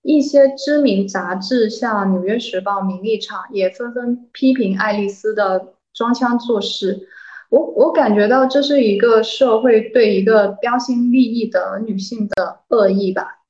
[0.01, 7.07] 一些知名杂志，像《纽约时报》《名利场》也纷纷批评爱丽丝的装腔作势。
[7.49, 13.41] 我我感觉到这是一个社会对一个标新立异的女性的恶意吧，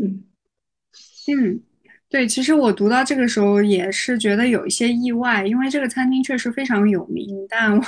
[0.00, 0.24] 嗯
[1.28, 1.62] 嗯，
[2.08, 7.84] 对，其实我读到这个时候也是觉得有一些意外，因为这个餐厅确实非常有名，但我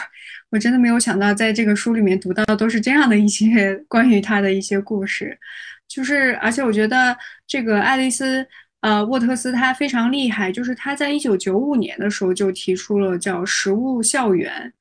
[0.51, 5.39] 我真的没有想到在这个书里面读到的都是这样的一些 关于他的一些故事，
[5.87, 8.45] 就是而且我觉得这个爱丽丝
[8.81, 14.73] 呃沃特斯她非常厉害，就是她在一九九五年的时候就提出了叫食物校园。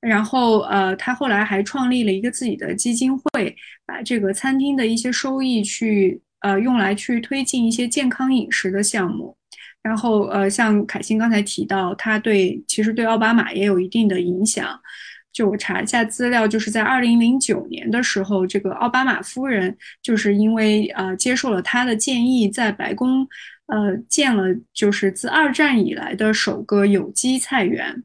[0.00, 9.34] 然后，呃，他后来还创立了一个自己的基金会，把这个餐厅的一些收益去，呃，用来去推进一些健康饮食的项目。
[9.82, 14.78] 然后，呃，像凯欣刚才提到，他对其实对奥巴马也有一定的影响。
[15.32, 23.26] 就我查一下资料，就是在二零零九年的时候，这个奥巴马夫人就是因为呃接受了他的建议，在白宫
[23.66, 28.04] 呃建了就是自二战以来的首个有机菜园。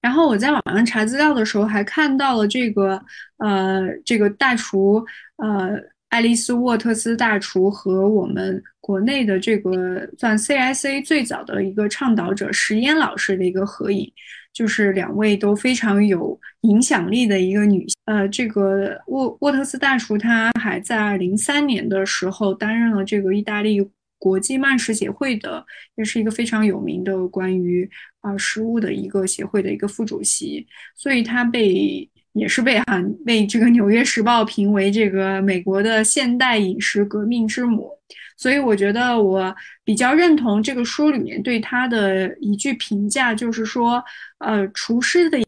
[0.00, 3.02] 然后我在网上查资料的时候，还看到了这个
[3.38, 5.04] 呃这个大厨
[5.36, 5.76] 呃
[6.08, 14.12] 爱丽丝沃特斯大厨和我们国内的这个算 CSA 最早的一个倡导者石嫣老师的一个合影。
[14.50, 23.78] 就是两位都非常有影响力的一个女性，呃，这个沃沃特斯大厨，她还在零三年的时候担任了这个意大利
[24.18, 27.88] 国际慢食协会的，也是一个非常有名的关于
[28.20, 37.90] 啊食物的一个协会的一个副主席，所以她被也是被哈被这个《纽约时报》评为这个美国的现代饮食革命之母。
[38.36, 44.02] 所以我觉得我比较认同这个书里面对他的一句评价，就是说，
[44.38, 45.38] 呃，厨师的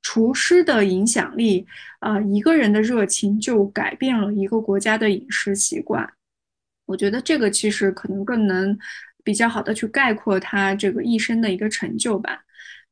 [0.00, 1.66] 厨师的影响力，
[2.00, 6.10] 呃，一个人的热情就改变了一个国家的饮食习惯。
[6.86, 8.76] 我觉得这个其实可能更能
[9.22, 12.40] 比较好的去概括他这个一生的一个成就吧。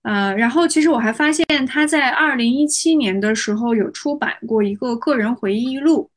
[0.06, 6.10] 呃，然后其实我还发现他在二零一七年的时候有出版过一个个人回忆录，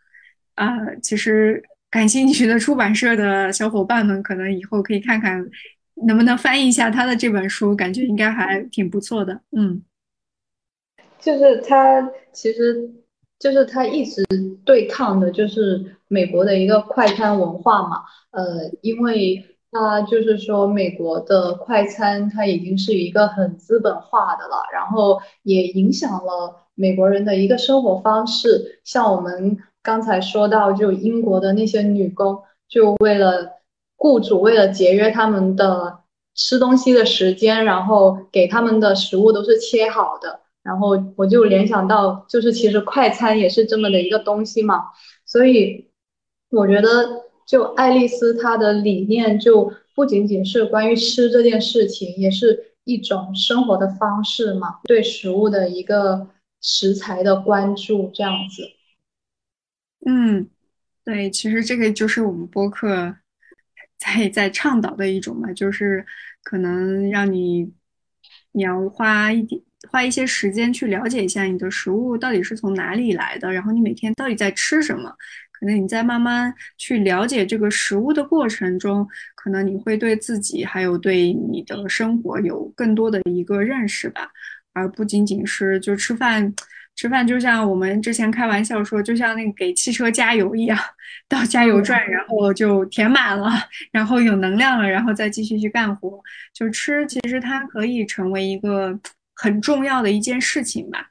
[0.55, 0.69] 啊，
[1.01, 1.63] 其实。
[1.91, 5.43] 感兴趣的出版社的小伙伴们，可能以后可以看看
[6.05, 9.41] 能不能翻译一下他的这本书，感觉应该还挺不错的。
[9.57, 9.81] 嗯，
[11.19, 12.87] 就是他，其实
[13.39, 14.23] 就是他一直
[14.63, 18.03] 对抗的就是美国的一个快餐文化嘛。
[18.29, 29.57] 呃，因为那就是说美国的快餐，它已经是一个很资本化的了，然后也影响了美国人的一个生活方式，像我们。
[29.81, 33.61] 刚才说到，就英国的那些女工，就为了
[33.95, 36.01] 雇主，为了节约他们的
[36.35, 40.41] 吃东西的时间，然后给他们的食物都是切好的。
[40.63, 44.83] 然后我就联想到，就是其实快餐也是这么的一个东西嘛。
[45.25, 45.89] 所以
[46.51, 56.29] 我觉得，就爱丽丝她的理念，就不仅仅是关于吃这件事情，也是一种生活的方式嘛，对食物的一个
[56.61, 58.69] 食材的关注，这样子。
[60.05, 60.47] 嗯，
[61.03, 63.15] 对，其实这个就是我们播客
[63.97, 66.05] 在在倡导的一种嘛，就是
[66.43, 67.73] 可能让你
[68.51, 75.15] 你要花一点花一些时间去了解一下你的食物到底是从哪里来的，然后你每天到底在吃什么。
[75.59, 79.05] 可能你在慢慢去了解这个食物的过程中，
[79.35, 84.29] 可能你会对自己还有对你的生活有更多的一个认识吧，
[84.73, 86.53] 而不仅仅是就吃饭。
[86.95, 90.77] 吃饭就像我们之前开玩笑说，就像那个给汽车加油一样，
[91.29, 93.49] 到加油站然后就填满了，
[93.89, 96.21] 然后有能量了，然后再继续去干活。
[96.53, 98.99] 就吃，其实它可以成为一个
[99.33, 101.09] 很重要的一件事情吧。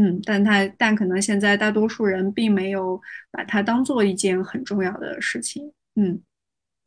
[0.00, 2.98] 嗯，但他但可能现在大多数人并没有
[3.30, 5.72] 把它当做一件很重要的事情。
[5.94, 6.22] 嗯。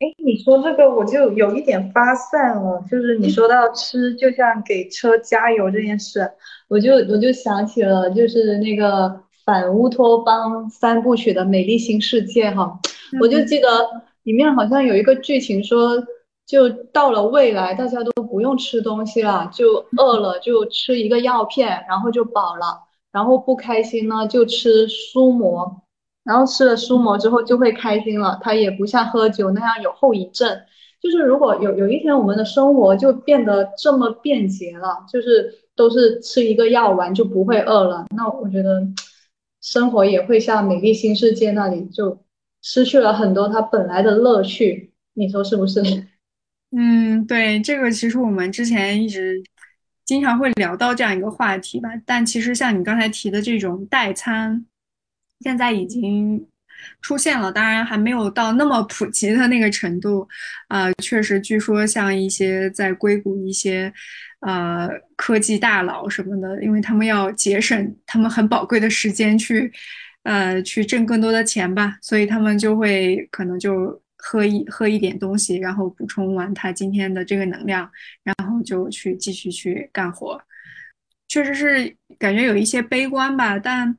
[0.00, 6.28] 哎，你说这个我就有一点发散了，就是你说到吃，就像给车加油这件事，
[6.68, 12.76] 我就我就想起了就是那个反乌托邦三部曲的《美丽新世界》哈，
[13.20, 13.68] 我就记得
[14.24, 16.04] 里面好像有一个剧情说，
[16.44, 22.82] 就到了未来，大家都不用吃东西了，就饿了就吃一个药片，然后就饱了，
[23.14, 25.80] 然后不开心呢就吃酥馍。
[26.24, 30.58] 然后吃了舒膜之后就会开心了，它也不像喝酒那样有后遗症。
[31.02, 38.82] 就是如果有有一天我们的生活就变得这么便捷了，就是都是吃一个药丸就不会饿了，那我觉得
[39.60, 42.18] 生活也会像美丽新世界那里就
[42.62, 44.94] 失去了很多它本来的乐趣。
[45.12, 45.82] 你说是不是？
[46.74, 49.44] 嗯，对，这个其实我们之前一直
[50.04, 51.88] 经常会聊到这样一个话题吧。
[52.04, 54.64] 但其实像你刚才提的这种代餐。
[55.40, 56.46] 现在已经
[57.02, 60.26] 出现了，当然还没有到那么普及的那个程度。
[60.68, 63.92] 啊，确实，据说像一些在硅谷一些
[64.40, 69.70] 呃科技大佬什么的，因为他们要节省他们很宝贵的时间去
[70.22, 77.90] 呃去挣更多的钱吧，所以他们就会可能就喝一喝一点东西，然后补充完他今天的这个能量，
[78.22, 80.40] 然后就去继续去干活。
[81.28, 83.96] 确实是感觉有一些悲观吧，但。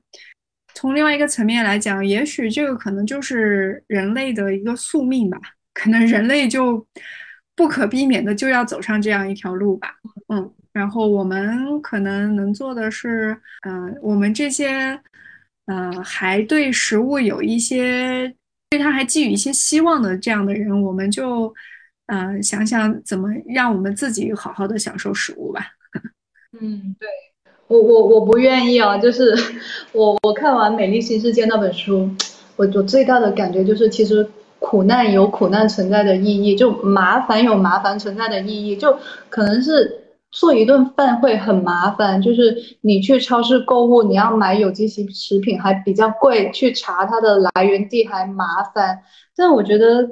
[0.78, 5.39] 从另外一个层面来讲，也许这个可能就是人类的一个宿命吧。
[5.73, 6.86] 可能人类就
[7.55, 9.95] 不可避免的就要走上这样一条路吧。
[10.28, 14.99] 嗯，然后我们可能能做的是，嗯，我们这些，
[15.67, 18.36] 呃，还对食物有一些
[18.76, 21.53] 对他还寄予一些希望的这样的人，我们就，
[22.07, 25.61] 呃，想想怎么让我们自己好好的享受食物吧。
[26.59, 27.07] 嗯，对。
[27.67, 29.34] 我我我不愿意啊，就是
[29.93, 32.09] 我我看完《美丽新世界》那本书，
[32.57, 34.28] 我我最大的感觉就是，其实
[34.59, 38.99] 苦难有苦难存在的意义，就麻烦有麻烦存在的意义，就
[39.30, 40.05] 可能是。
[40.36, 48.99] 做一顿饭会很麻烦，就是你去超市购物，你要买有机食食品还比较贵，去查它的来源地还麻烦。
[49.33, 50.05] 但我觉得，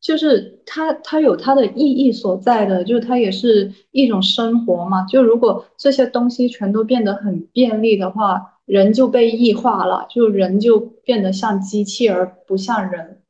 [0.00, 5.04] 就是它它有它的意义所在的，就是它也是一种生活嘛。
[5.06, 13.20] 就如果这些东西全都变得很便利的话，人就被异化了，就人就变得像机器而不像人。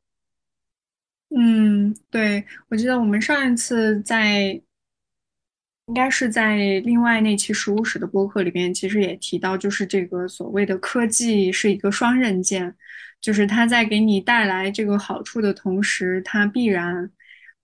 [1.35, 4.61] 嗯，对，我记得我们上一次在。
[5.87, 12.75] 应该是在另外那期食物史的播客里边，其实也提到，就是这个所谓的科技是一个双刃剑，
[13.21, 17.09] 就是它在给你带来这个好处的同时，它必然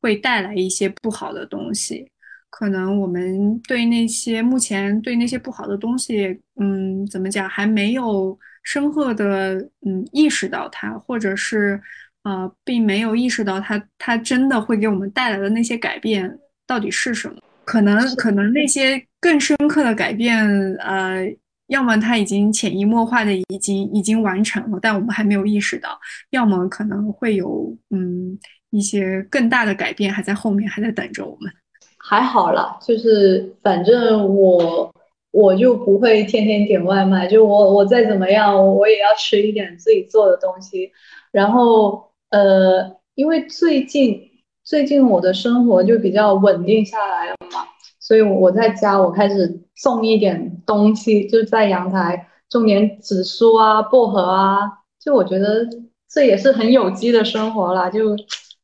[0.01, 2.09] 会带来一些不好的东西。
[2.49, 9.55] 可能我们对那些目前对那些不好的东西，嗯，怎么讲，还没有深刻的
[9.85, 11.81] 嗯意识到它，或者是
[12.23, 17.35] 呃，并没有意识到它，它真的会给我们带来的那些改变到底是什么。
[17.65, 20.45] 可能可能那些更深刻的改变，
[20.75, 21.25] 呃，
[21.67, 25.89] 要么他已经潜移默化的已经已经完成了，但我们还没有意识到；
[26.31, 28.37] 要么可能会有嗯
[28.69, 31.51] 一些更大的改变还在后面，还在等着我们。
[31.97, 34.93] 还好啦，就是反正我
[35.31, 40.91] 我就不会天天点外卖，就我我再怎么样，我也要吃一点自己做的东西。
[41.31, 44.29] 然后呃，因为最近。
[44.63, 47.67] 最近我的生活就比较稳定下来了嘛，
[47.99, 54.59] 所以我在家我开始种一点东西，就在阳台种点紫苏啊、薄荷啊，
[54.99, 55.67] 就我觉得
[56.09, 58.15] 这也是很有机的生活啦，就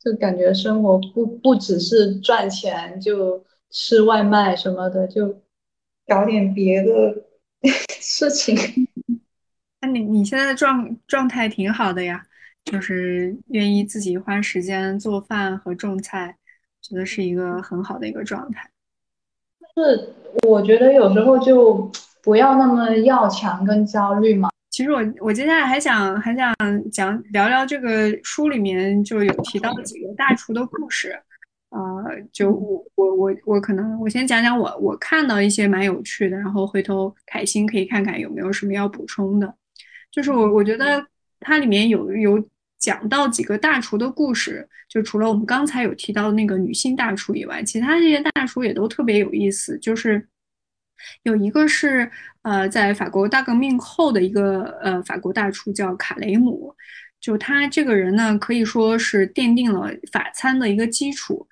[0.02, 5.42] 就感觉生活不不只是赚钱，就吃外卖什么的，就
[6.08, 6.90] 搞点别的
[7.90, 8.58] 事情。
[9.82, 12.26] 那你你现在状状态挺好的呀。
[12.66, 16.36] 就是愿意自己花时间做饭和种菜，
[16.82, 18.70] 觉得是一个很好的一个状态。
[19.76, 20.14] 是，
[20.48, 21.92] 我觉得有时候就
[22.22, 24.50] 不要那么要强跟焦虑嘛。
[24.70, 26.54] 其实我我接下来还想还想
[26.92, 31.12] 讲聊聊这个书里面就有提到几个大厨的故事，
[31.70, 31.80] 呃，
[32.32, 39.54] 就我我我我可能我先讲讲我我看到一些蛮有趣的，然后回头凯欣可以看看有没有什么要补充的。
[40.12, 41.04] 就是我我觉得
[41.40, 42.50] 它里面有有。
[42.80, 49.78] 讲到几个大厨的故事，就除了我们刚才有提到的那个女性大厨以外，其他这些大厨也都特别有意思。
[49.80, 50.26] 就是
[51.24, 52.10] 有一个是
[52.44, 56.74] 呃，在法国大革命后的一个呃法国大厨叫卡雷姆，
[57.20, 61.46] 就他这个人呢，可以说是奠定了法餐的一个基础，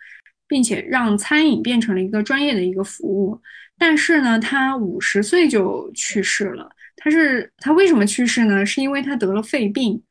[0.48, 3.38] 并且让餐饮变成了一个专业的一个服务。
[3.78, 6.72] 但是呢，他五十岁就去世了。
[6.98, 8.66] 他是他为什么去世呢？
[8.66, 10.04] 是因为他得了肺病。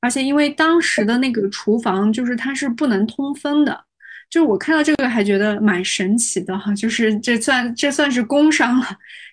[0.00, 3.84] 而且因为当时的那个厨房就是它是不能通风的，
[4.28, 8.86] 就是我看到这个还觉得蛮神奇的哈，就是这算这算是工伤了，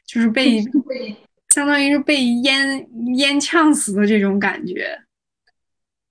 [0.08, 0.64] 就是被
[1.49, 2.88] 相当于是被烟
[3.18, 4.97] 烟呛死的这种感觉。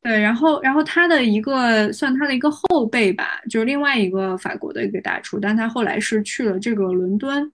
[0.02, 7.50] 对，然后然后他的一个算他的一个后辈吧，就是另外一个法国的一个大厨，但他后来是去了这个伦敦，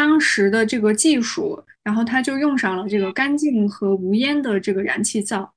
[0.00, 5.52] 当时的这个技术，然后他就用上了这个干净和无烟的这个燃气灶。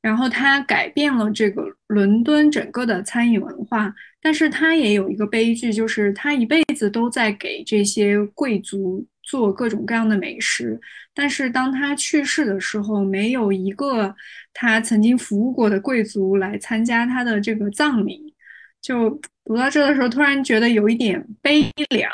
[0.00, 10.80] 然后他改变了这个伦敦整个的餐饮文化，但是他也有一个悲剧，就是他一辈子都在给这些贵族做各种各样的美食，
[11.12, 14.14] 但是当他去世的时候，没有一个
[14.54, 18.32] 他曾经服务过的贵族来参加他的这个葬礼。
[18.80, 19.10] 就
[19.44, 22.08] 读到这的时候，突然觉得有一点悲凉。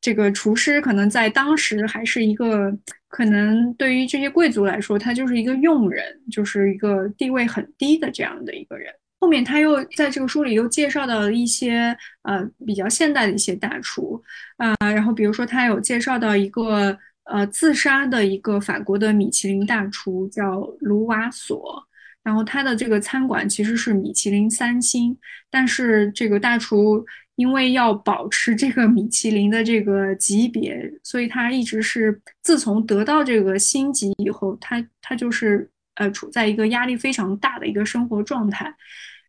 [0.00, 2.72] 这个厨师可能在当时还是一个，
[3.08, 8.94] 可能对于这些贵族来说，他就是一个佣人，就是一个地位很低的这样的一个人。
[9.18, 14.22] 后面他又在这个书里又介绍到了一些呃比较现代的一些大厨
[14.58, 21.82] 啊，然后比如说他有介绍到一个呃自杀的一个法国的米其林大厨叫卢瓦索，
[22.22, 25.18] 然后他的这个餐馆其实是米其林三星，
[25.50, 27.04] 但是这个大厨。
[27.36, 38.74] 因为要保持这个米其林的这个级别，所以他一直是自从得到这个星级以后，他他就是呃处在一个压力非常大的一个生活状态，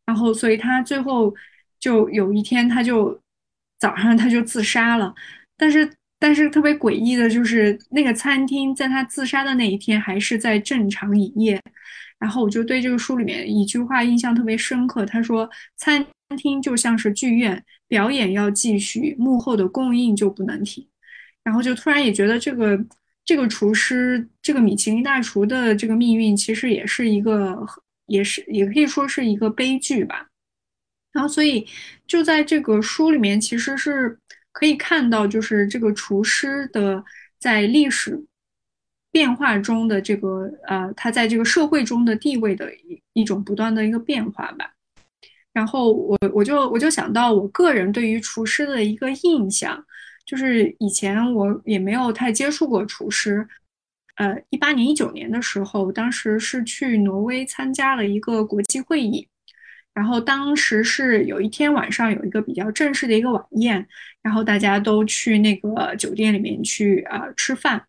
[0.05, 1.35] 然后所以他最后
[1.81, 3.21] 就有一天他就
[3.77, 5.13] 早上他就自杀了，
[5.57, 11.61] 但是但是特别诡异的就是那个餐厅在他自杀的那一天还是在正常营业，
[12.19, 16.05] 然后我就对这个书里面一句话印象特别深刻，他说餐
[16.37, 17.61] 厅就像是剧院。
[17.87, 20.87] 表演要继续，幕后的供应就不能停。
[21.43, 22.77] 然后就突然也觉得这个
[23.23, 27.65] 这个厨师，这个米其林大厨的这个命运，其实也是一个，
[28.07, 30.27] 也是也可以说是一个悲剧吧。
[31.13, 31.65] 然后，所以
[32.05, 34.19] 就在这个书里面，其实是
[34.51, 37.03] 可以看到，就是这个厨师的
[37.39, 38.25] 在历史
[39.11, 44.73] 变化中的这个呃，他在这个社会中的地位的一一种不断的一个变化吧。
[45.57, 49.83] 然后我我就我就想到我个人对于厨师的一个印象，
[50.23, 53.47] 就是以前我也没有太接触过厨师。
[54.17, 59.27] 呃，一八年、一九年的时候，当时是去挪威参加了一个国际会议。
[59.95, 63.87] 然后当时是有一天晚上有一个比较正式的一个晚宴，
[64.21, 67.83] 然后大家都去那个酒店里面去啊吃饭，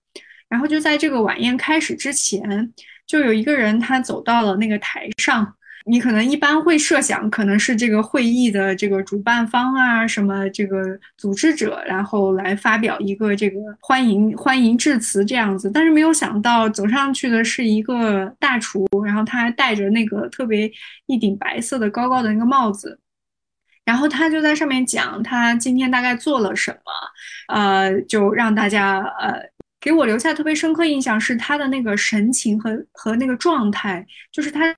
[0.48, 2.72] 然后就在这个晚宴开始之前，
[3.06, 5.54] 就有一个人他走到了那个台上。
[5.90, 10.76] 你可能一般会设想，可能是这个会议的这个主办方啊，什么这个
[11.16, 15.70] 组织者，然后来发表一个这个欢迎欢迎致辞这样子。
[15.72, 20.70] 但是没有想到，走上去的是一个大厨，然后他还戴着那个特别
[21.06, 23.00] 一顶白色的高高的那个帽子，
[23.86, 29.40] 然后他就在上面讲他今天大概做了什么，呃，就让大家呃
[29.80, 34.76] 给我留下特别深刻印象是他的那个神情和和那个状态，就是他。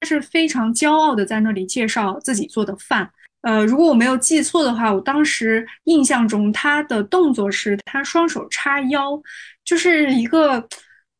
[0.00, 3.08] 他是非常骄傲的在那里介绍自己做的饭。
[3.42, 9.20] 呃，如果我没有记错的话，我当时印象中他的动作是他双手叉腰，
[9.64, 10.66] 就是一个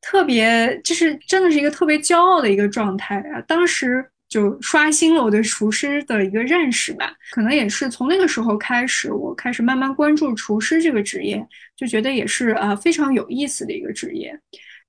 [0.00, 3.40] 特别，就是真的是一个特别骄傲的一个状态啊。
[3.48, 7.10] 当时就刷新了我对厨师的一个认识吧。
[7.32, 14.38] 可能也是从那个时候开始，我开始慢慢关注厨师这个职业，就觉得也是呃非常有意思的一个职业。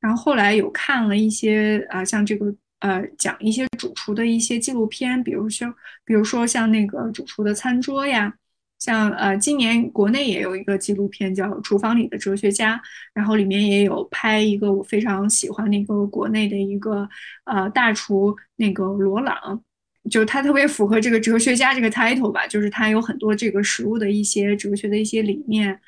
[0.02, 2.54] 然后后来有看了一些啊，像这个。
[2.82, 5.74] 呃，讲一些主厨的一些纪录片，比如说，
[6.04, 8.34] 比如说像那个主厨的餐桌呀，
[8.80, 12.76] 像呃，今年国内也有一个纪录片叫《厨房里的哲学家》，
[13.14, 17.08] 然后里面也有拍一个我非常喜欢那个国内的一个
[17.46, 19.62] 呃大厨那个罗朗，
[20.10, 25.80] 就他特别符合这个哲学家这个 title 吧，就是他有很多这个食物的一些哲学的一些理念。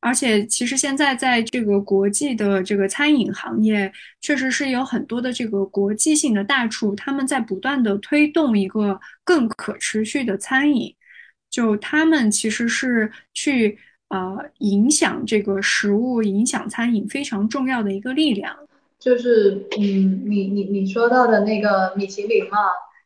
[0.00, 10.94] 而且，其实现在在这个国际的这个餐饮行业，确实是有很多的这个国际性的大厨，他们在不断的推动一个更可持续的餐饮。
[11.50, 13.76] 就他们其实是去
[14.08, 18.56] 呃影响这个食物、影响餐饮非常重要的一个力量。
[19.00, 22.58] 就是嗯，你你你说到的那个米其林嘛，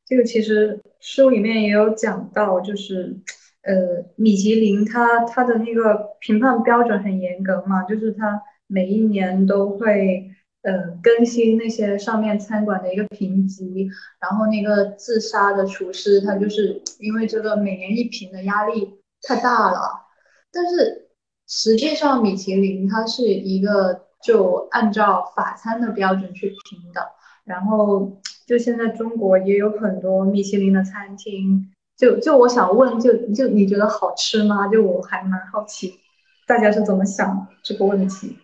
[0.07, 3.17] 这个其实书里面也有讲到，就是。
[3.63, 10.31] 呃，米其林它它的那个评判标准很严格嘛，就是它每一年都会
[10.63, 13.89] 呃更新那些上面餐馆的一个评级，
[14.21, 18.99] 然后那个自杀的厨师他就是因为这个每年一评的压力
[19.29, 20.07] 太大了，
[20.53, 21.11] 但是
[21.47, 27.13] 实际上米其林它是一个就按照法餐的标准去评的，
[27.45, 31.69] 然后就现在中国也有很多米其林的餐厅。
[32.03, 34.67] 就就我想问，就就你觉得好吃吗？
[34.67, 36.01] 就我还蛮好奇，
[36.49, 38.37] 大家是怎么想这个问题？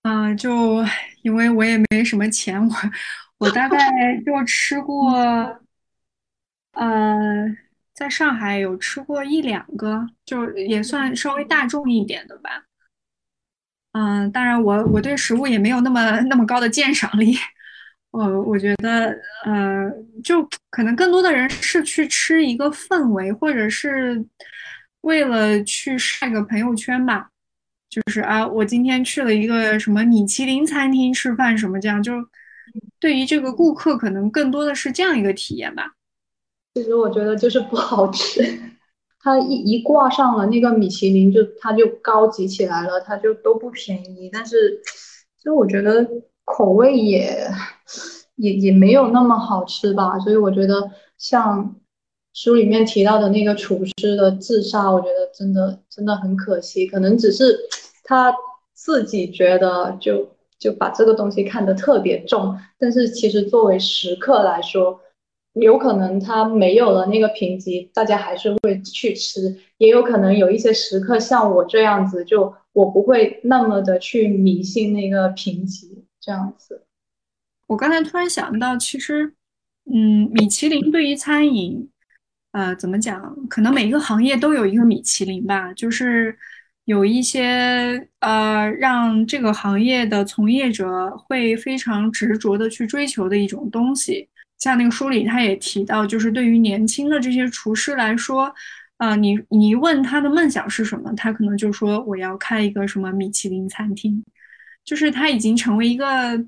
[0.00, 0.82] 啊，就
[1.20, 2.74] 因为我也没什么钱，我
[3.36, 3.76] 我大概
[4.24, 5.10] 就吃过，
[6.72, 7.54] 呃，
[7.92, 12.64] 在上海有吃过一两个，就也算稍微大众一点的吧。
[13.92, 17.36] 嗯，当然我我对食物也没有那么那么高的鉴赏力。
[18.26, 19.14] 我我觉得，
[19.44, 19.88] 呃，
[20.24, 24.24] 就可能更多的人是去吃一个氛围，或者是
[25.02, 27.30] 为了去晒个朋友圈吧。
[27.88, 32.12] 就是啊，我今天去了一个什么米其林餐厅吃饭，什么这样，就
[32.98, 35.94] 对于这个顾客可能更多的是这样一个体验吧。
[36.74, 38.42] 其实我觉得就是不好吃，
[39.20, 44.28] 它一一挂上了那个米其林，就它就高级起来了，它就都不便宜。
[44.32, 44.82] 但是，
[45.40, 46.04] 就我觉得。
[46.56, 47.48] 口味也
[48.36, 51.76] 也也没有那么好吃吧，所以我觉得像
[52.34, 56.86] 书里面提到的那个厨师的自杀，我觉得真的真的很可惜。
[56.86, 57.58] 可能只是
[58.04, 58.34] 他
[58.74, 60.28] 自己觉得就
[60.58, 65.00] 就把这个东西看得特别重，但是其实作为食客来说，
[65.54, 69.56] 有可能他没有了那个评级，大家还是会去吃。
[69.78, 76.04] 也有可能有一些食客像我这样子，就我不会那么的去迷信那个评级。
[76.28, 76.84] 这样子，
[77.68, 79.32] 我刚才突然想到，其实，
[79.90, 81.88] 嗯，米其林对于餐饮，
[82.52, 83.34] 呃，怎么讲？
[83.48, 86.38] 可能每一个行业都有一个米其林吧，就是
[86.84, 94.28] 有一些呃，让这个行业的从业者会非常执着的去追求的一种东西。
[94.58, 98.54] 像那个书里他也提到，就是对于年轻的这些厨师来说，
[98.98, 104.22] 啊，你你问他的梦想是什么，他可能就说我要开一个什么米其林餐厅。
[104.88, 106.42] 就是它已经成为一个，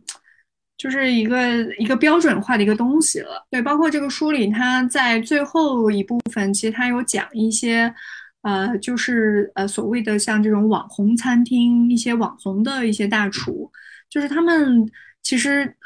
[0.79, 3.47] 就是一个一个标准化的一个东西了。
[3.51, 7.93] 对，包括这个书里，它在最后一部分，其实它有讲一些，
[8.41, 13.71] 呃，就是呃所谓的像这种网红餐厅，一些网红的一些大厨，
[14.09, 14.91] 就是他们
[15.23, 15.77] 其实。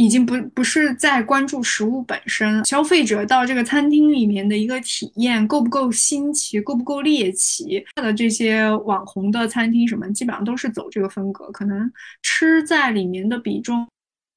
[0.00, 7.84] 已经不不是在关注食物本身，消费者到这个餐厅里面的一个体验够不够新奇，够不够猎奇？
[7.96, 11.92] 的这些网红的餐厅什么，基本上都是走这个风格，可能
[12.22, 13.86] 吃在里面的比重，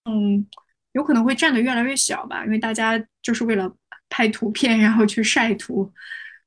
[0.03, 0.45] 嗯，
[0.91, 3.74] 有可能会占的越来越小吧，因为大家就是为了
[4.09, 5.89] 拍图片，然后去晒图。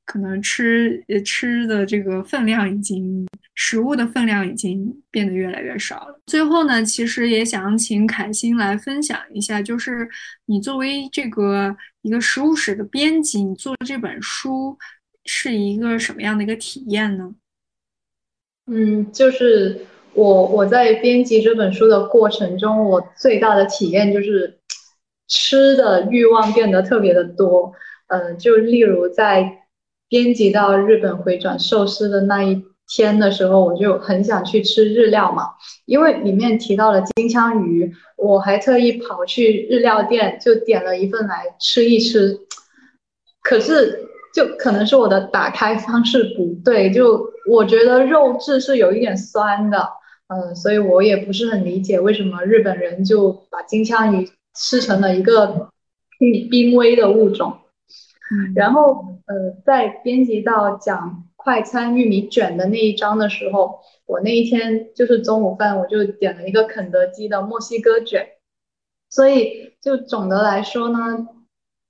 [0.07, 6.17] 可能吃呃吃的这个分量已经食物的分量已经变得越来越少了。
[6.25, 10.07] 最后呢，其实也想请凯欣来分享一下，就是
[10.45, 14.77] 你作为这个一个食物史的编辑，你做这本书
[15.25, 17.35] 是一个什么样的一个体验呢？
[18.67, 19.81] 嗯，就是
[20.13, 24.57] 我我在编辑这本书的过程中，我最大的体验就是
[25.27, 27.73] 吃的欲望变得特别的多。
[28.07, 29.63] 嗯，就例如在。
[30.09, 35.49] 编辑到日本回转寿司的那一天的时候，我就很想去吃日料嘛，
[35.85, 42.39] 因为里面提到了金枪鱼，我还特意跑去日料店就点了一份来吃一吃。
[43.41, 49.89] 可是就可能是我的打开方式不对，就我觉得肉质是有一点酸的，
[50.27, 55.69] 嗯，所以我也不是很理解为什么日本人就把金枪鱼吃成了一个
[56.19, 57.53] 濒濒危的物种。
[58.55, 68.27] 然后，呃，在编辑到讲快餐玉米卷的那一章的时候，我那一天就是中午饭，我就点了一个肯德基的墨西哥卷。
[69.09, 71.27] 所以，就总的来说呢，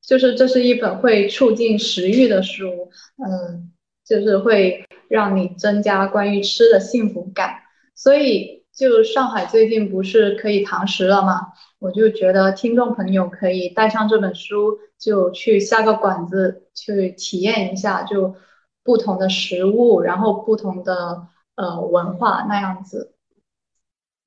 [0.05, 3.71] 就是这是一本会促进食欲的书，嗯，
[4.05, 7.55] 就是会让你增加关于吃的幸福感。
[7.95, 11.47] 所以，就上海最近不是可以堂食了吗？
[11.79, 14.77] 我就觉得听众朋友可以带上这本书。
[14.99, 18.35] 就去下个馆子去体验一下，就
[18.83, 23.13] 不同的食物，然后不同的呃文化那样子。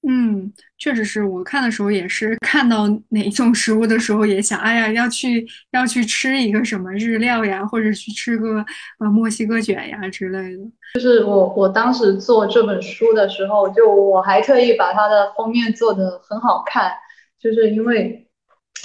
[0.03, 8.65] 嗯，确实是我看的时候也是看到哪种食物的时候也想，哎呀，要去要去吃一个什么日料呀，或者去吃个
[8.99, 10.63] 呃墨西哥卷呀之类的。
[10.95, 16.93] 就是我我当时做这本书的时候，就我还特意把它的封面做的很好看，
[17.39, 18.27] 就是因为。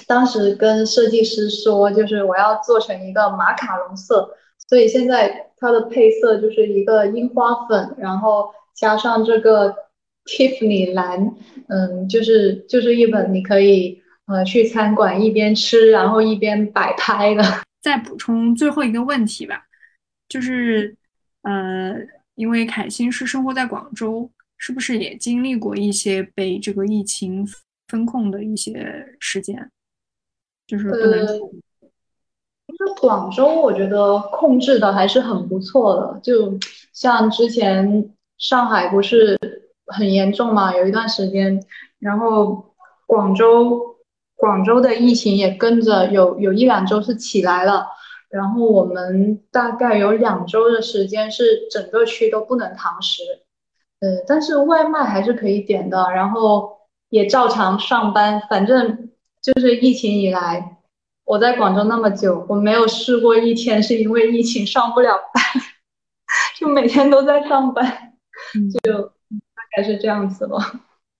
[0.07, 4.29] 当时跟设计师说，就是我要做成一个马卡龙色，
[4.67, 9.73] 所以现在它的配色就是一个樱花粉，然后加上这个
[10.25, 11.35] Tiffany 蓝，
[11.67, 17.43] 嗯，就是就是一本你可以呃去餐馆一边吃然后一边摆拍的。
[17.81, 19.65] 再补充最后一个问题吧，
[20.27, 20.95] 就是
[21.43, 21.95] 呃，
[22.33, 27.47] 因为凯欣是生活在广州，是不是也经历过一些被这个疫情
[27.87, 29.69] 封控的一些时间？
[30.67, 36.57] 就是呃，其实广州我觉得控制的还是很不错的，就
[36.91, 39.37] 像之前上海不是
[39.85, 41.63] 很严重嘛，有一段时间，
[41.99, 42.73] 然后
[43.05, 43.97] 广州
[44.35, 47.85] 广州的疫情也跟着有有一两周是起来了，
[48.29, 53.21] 然后我们大概有两周的时间是整个区都不能堂食，
[53.99, 59.11] 呃，但是外卖还是可以点的，然后也照常上班，反正。
[59.45, 60.79] 就是疫情以来，
[61.23, 65.43] 我在广州那么久，我没有试过一天是因为疫情上不了班，
[66.57, 67.85] 就每天都在上班，
[68.83, 70.57] 就大概是这样子了。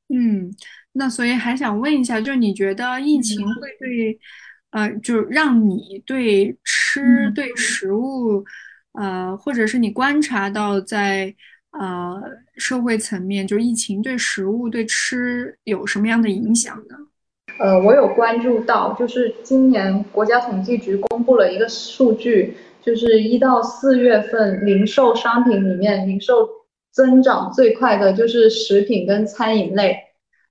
[0.09, 0.51] 嗯，
[0.93, 4.19] 那所以还想问一下，就你觉得疫情会对，
[4.71, 8.43] 呃，就让你对吃、对食物，
[8.93, 11.36] 呃，或者是你观察到在
[11.80, 12.19] 呃
[12.57, 16.97] 社会层面，就疫情对食物、对吃有什么样的影响呢？
[17.57, 26.49] 呃，我有关注到，就是今年国家统计局公布了一个数据，就是一到四月份零售商品里面，零售
[26.91, 29.97] 增长最快的就是食品跟餐饮类。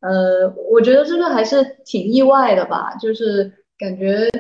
[0.01, 4.31] 呃，我觉得这个还是挺意外的吧，就是感觉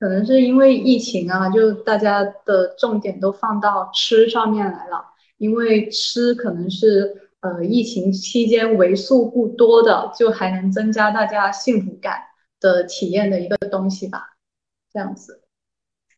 [0.00, 5.04] 可能是因为疫情啊，就大家的重点都放到吃上面来了，
[5.38, 7.21] 因为吃可能是。
[7.42, 12.20] 呃，疫情期间为数不多的，就还能增加大家幸福感
[12.60, 14.36] 的体验的一个东西吧，
[14.92, 15.42] 这样子。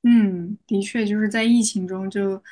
[0.03, 2.43] 嗯，的确，就是在疫情中，就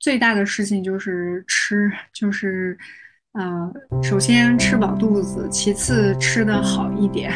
[0.00, 2.78] 最大的事情就是吃，就是
[3.34, 3.70] 呃，
[4.02, 7.30] 首先吃饱肚子，其次吃的好一点，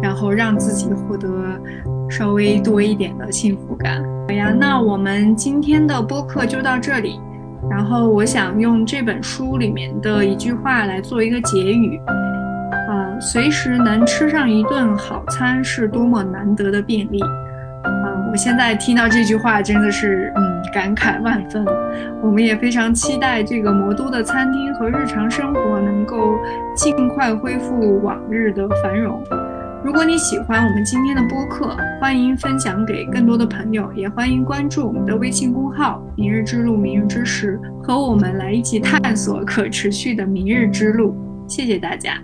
[0.00, 1.60] 然后让自己获得
[2.08, 4.00] 稍微多一点的幸福感。
[4.28, 7.18] 好呀，那我们今天的播客就到这里。
[7.68, 12.00] 然后我想用这本书里面的一句话来做一个结语，
[12.88, 17.20] 嗯，随时能吃上一顿好餐是多么难得的便利。
[17.82, 21.64] 啊，我现在听到这句话真的是，嗯，感慨万分。
[22.22, 26.38] 我们也非常期待这个魔都的餐厅和日常生活能够
[26.74, 29.22] 尽快恢复往日的繁荣。
[29.82, 41.16] 如果你喜欢我们今天的播客，欢迎分享给更多的朋友，也欢迎关注我们的微信公号“明日之路，明日之时”，和我们来一起探索可持续的明日之路。
[41.48, 42.22] 谢谢大家。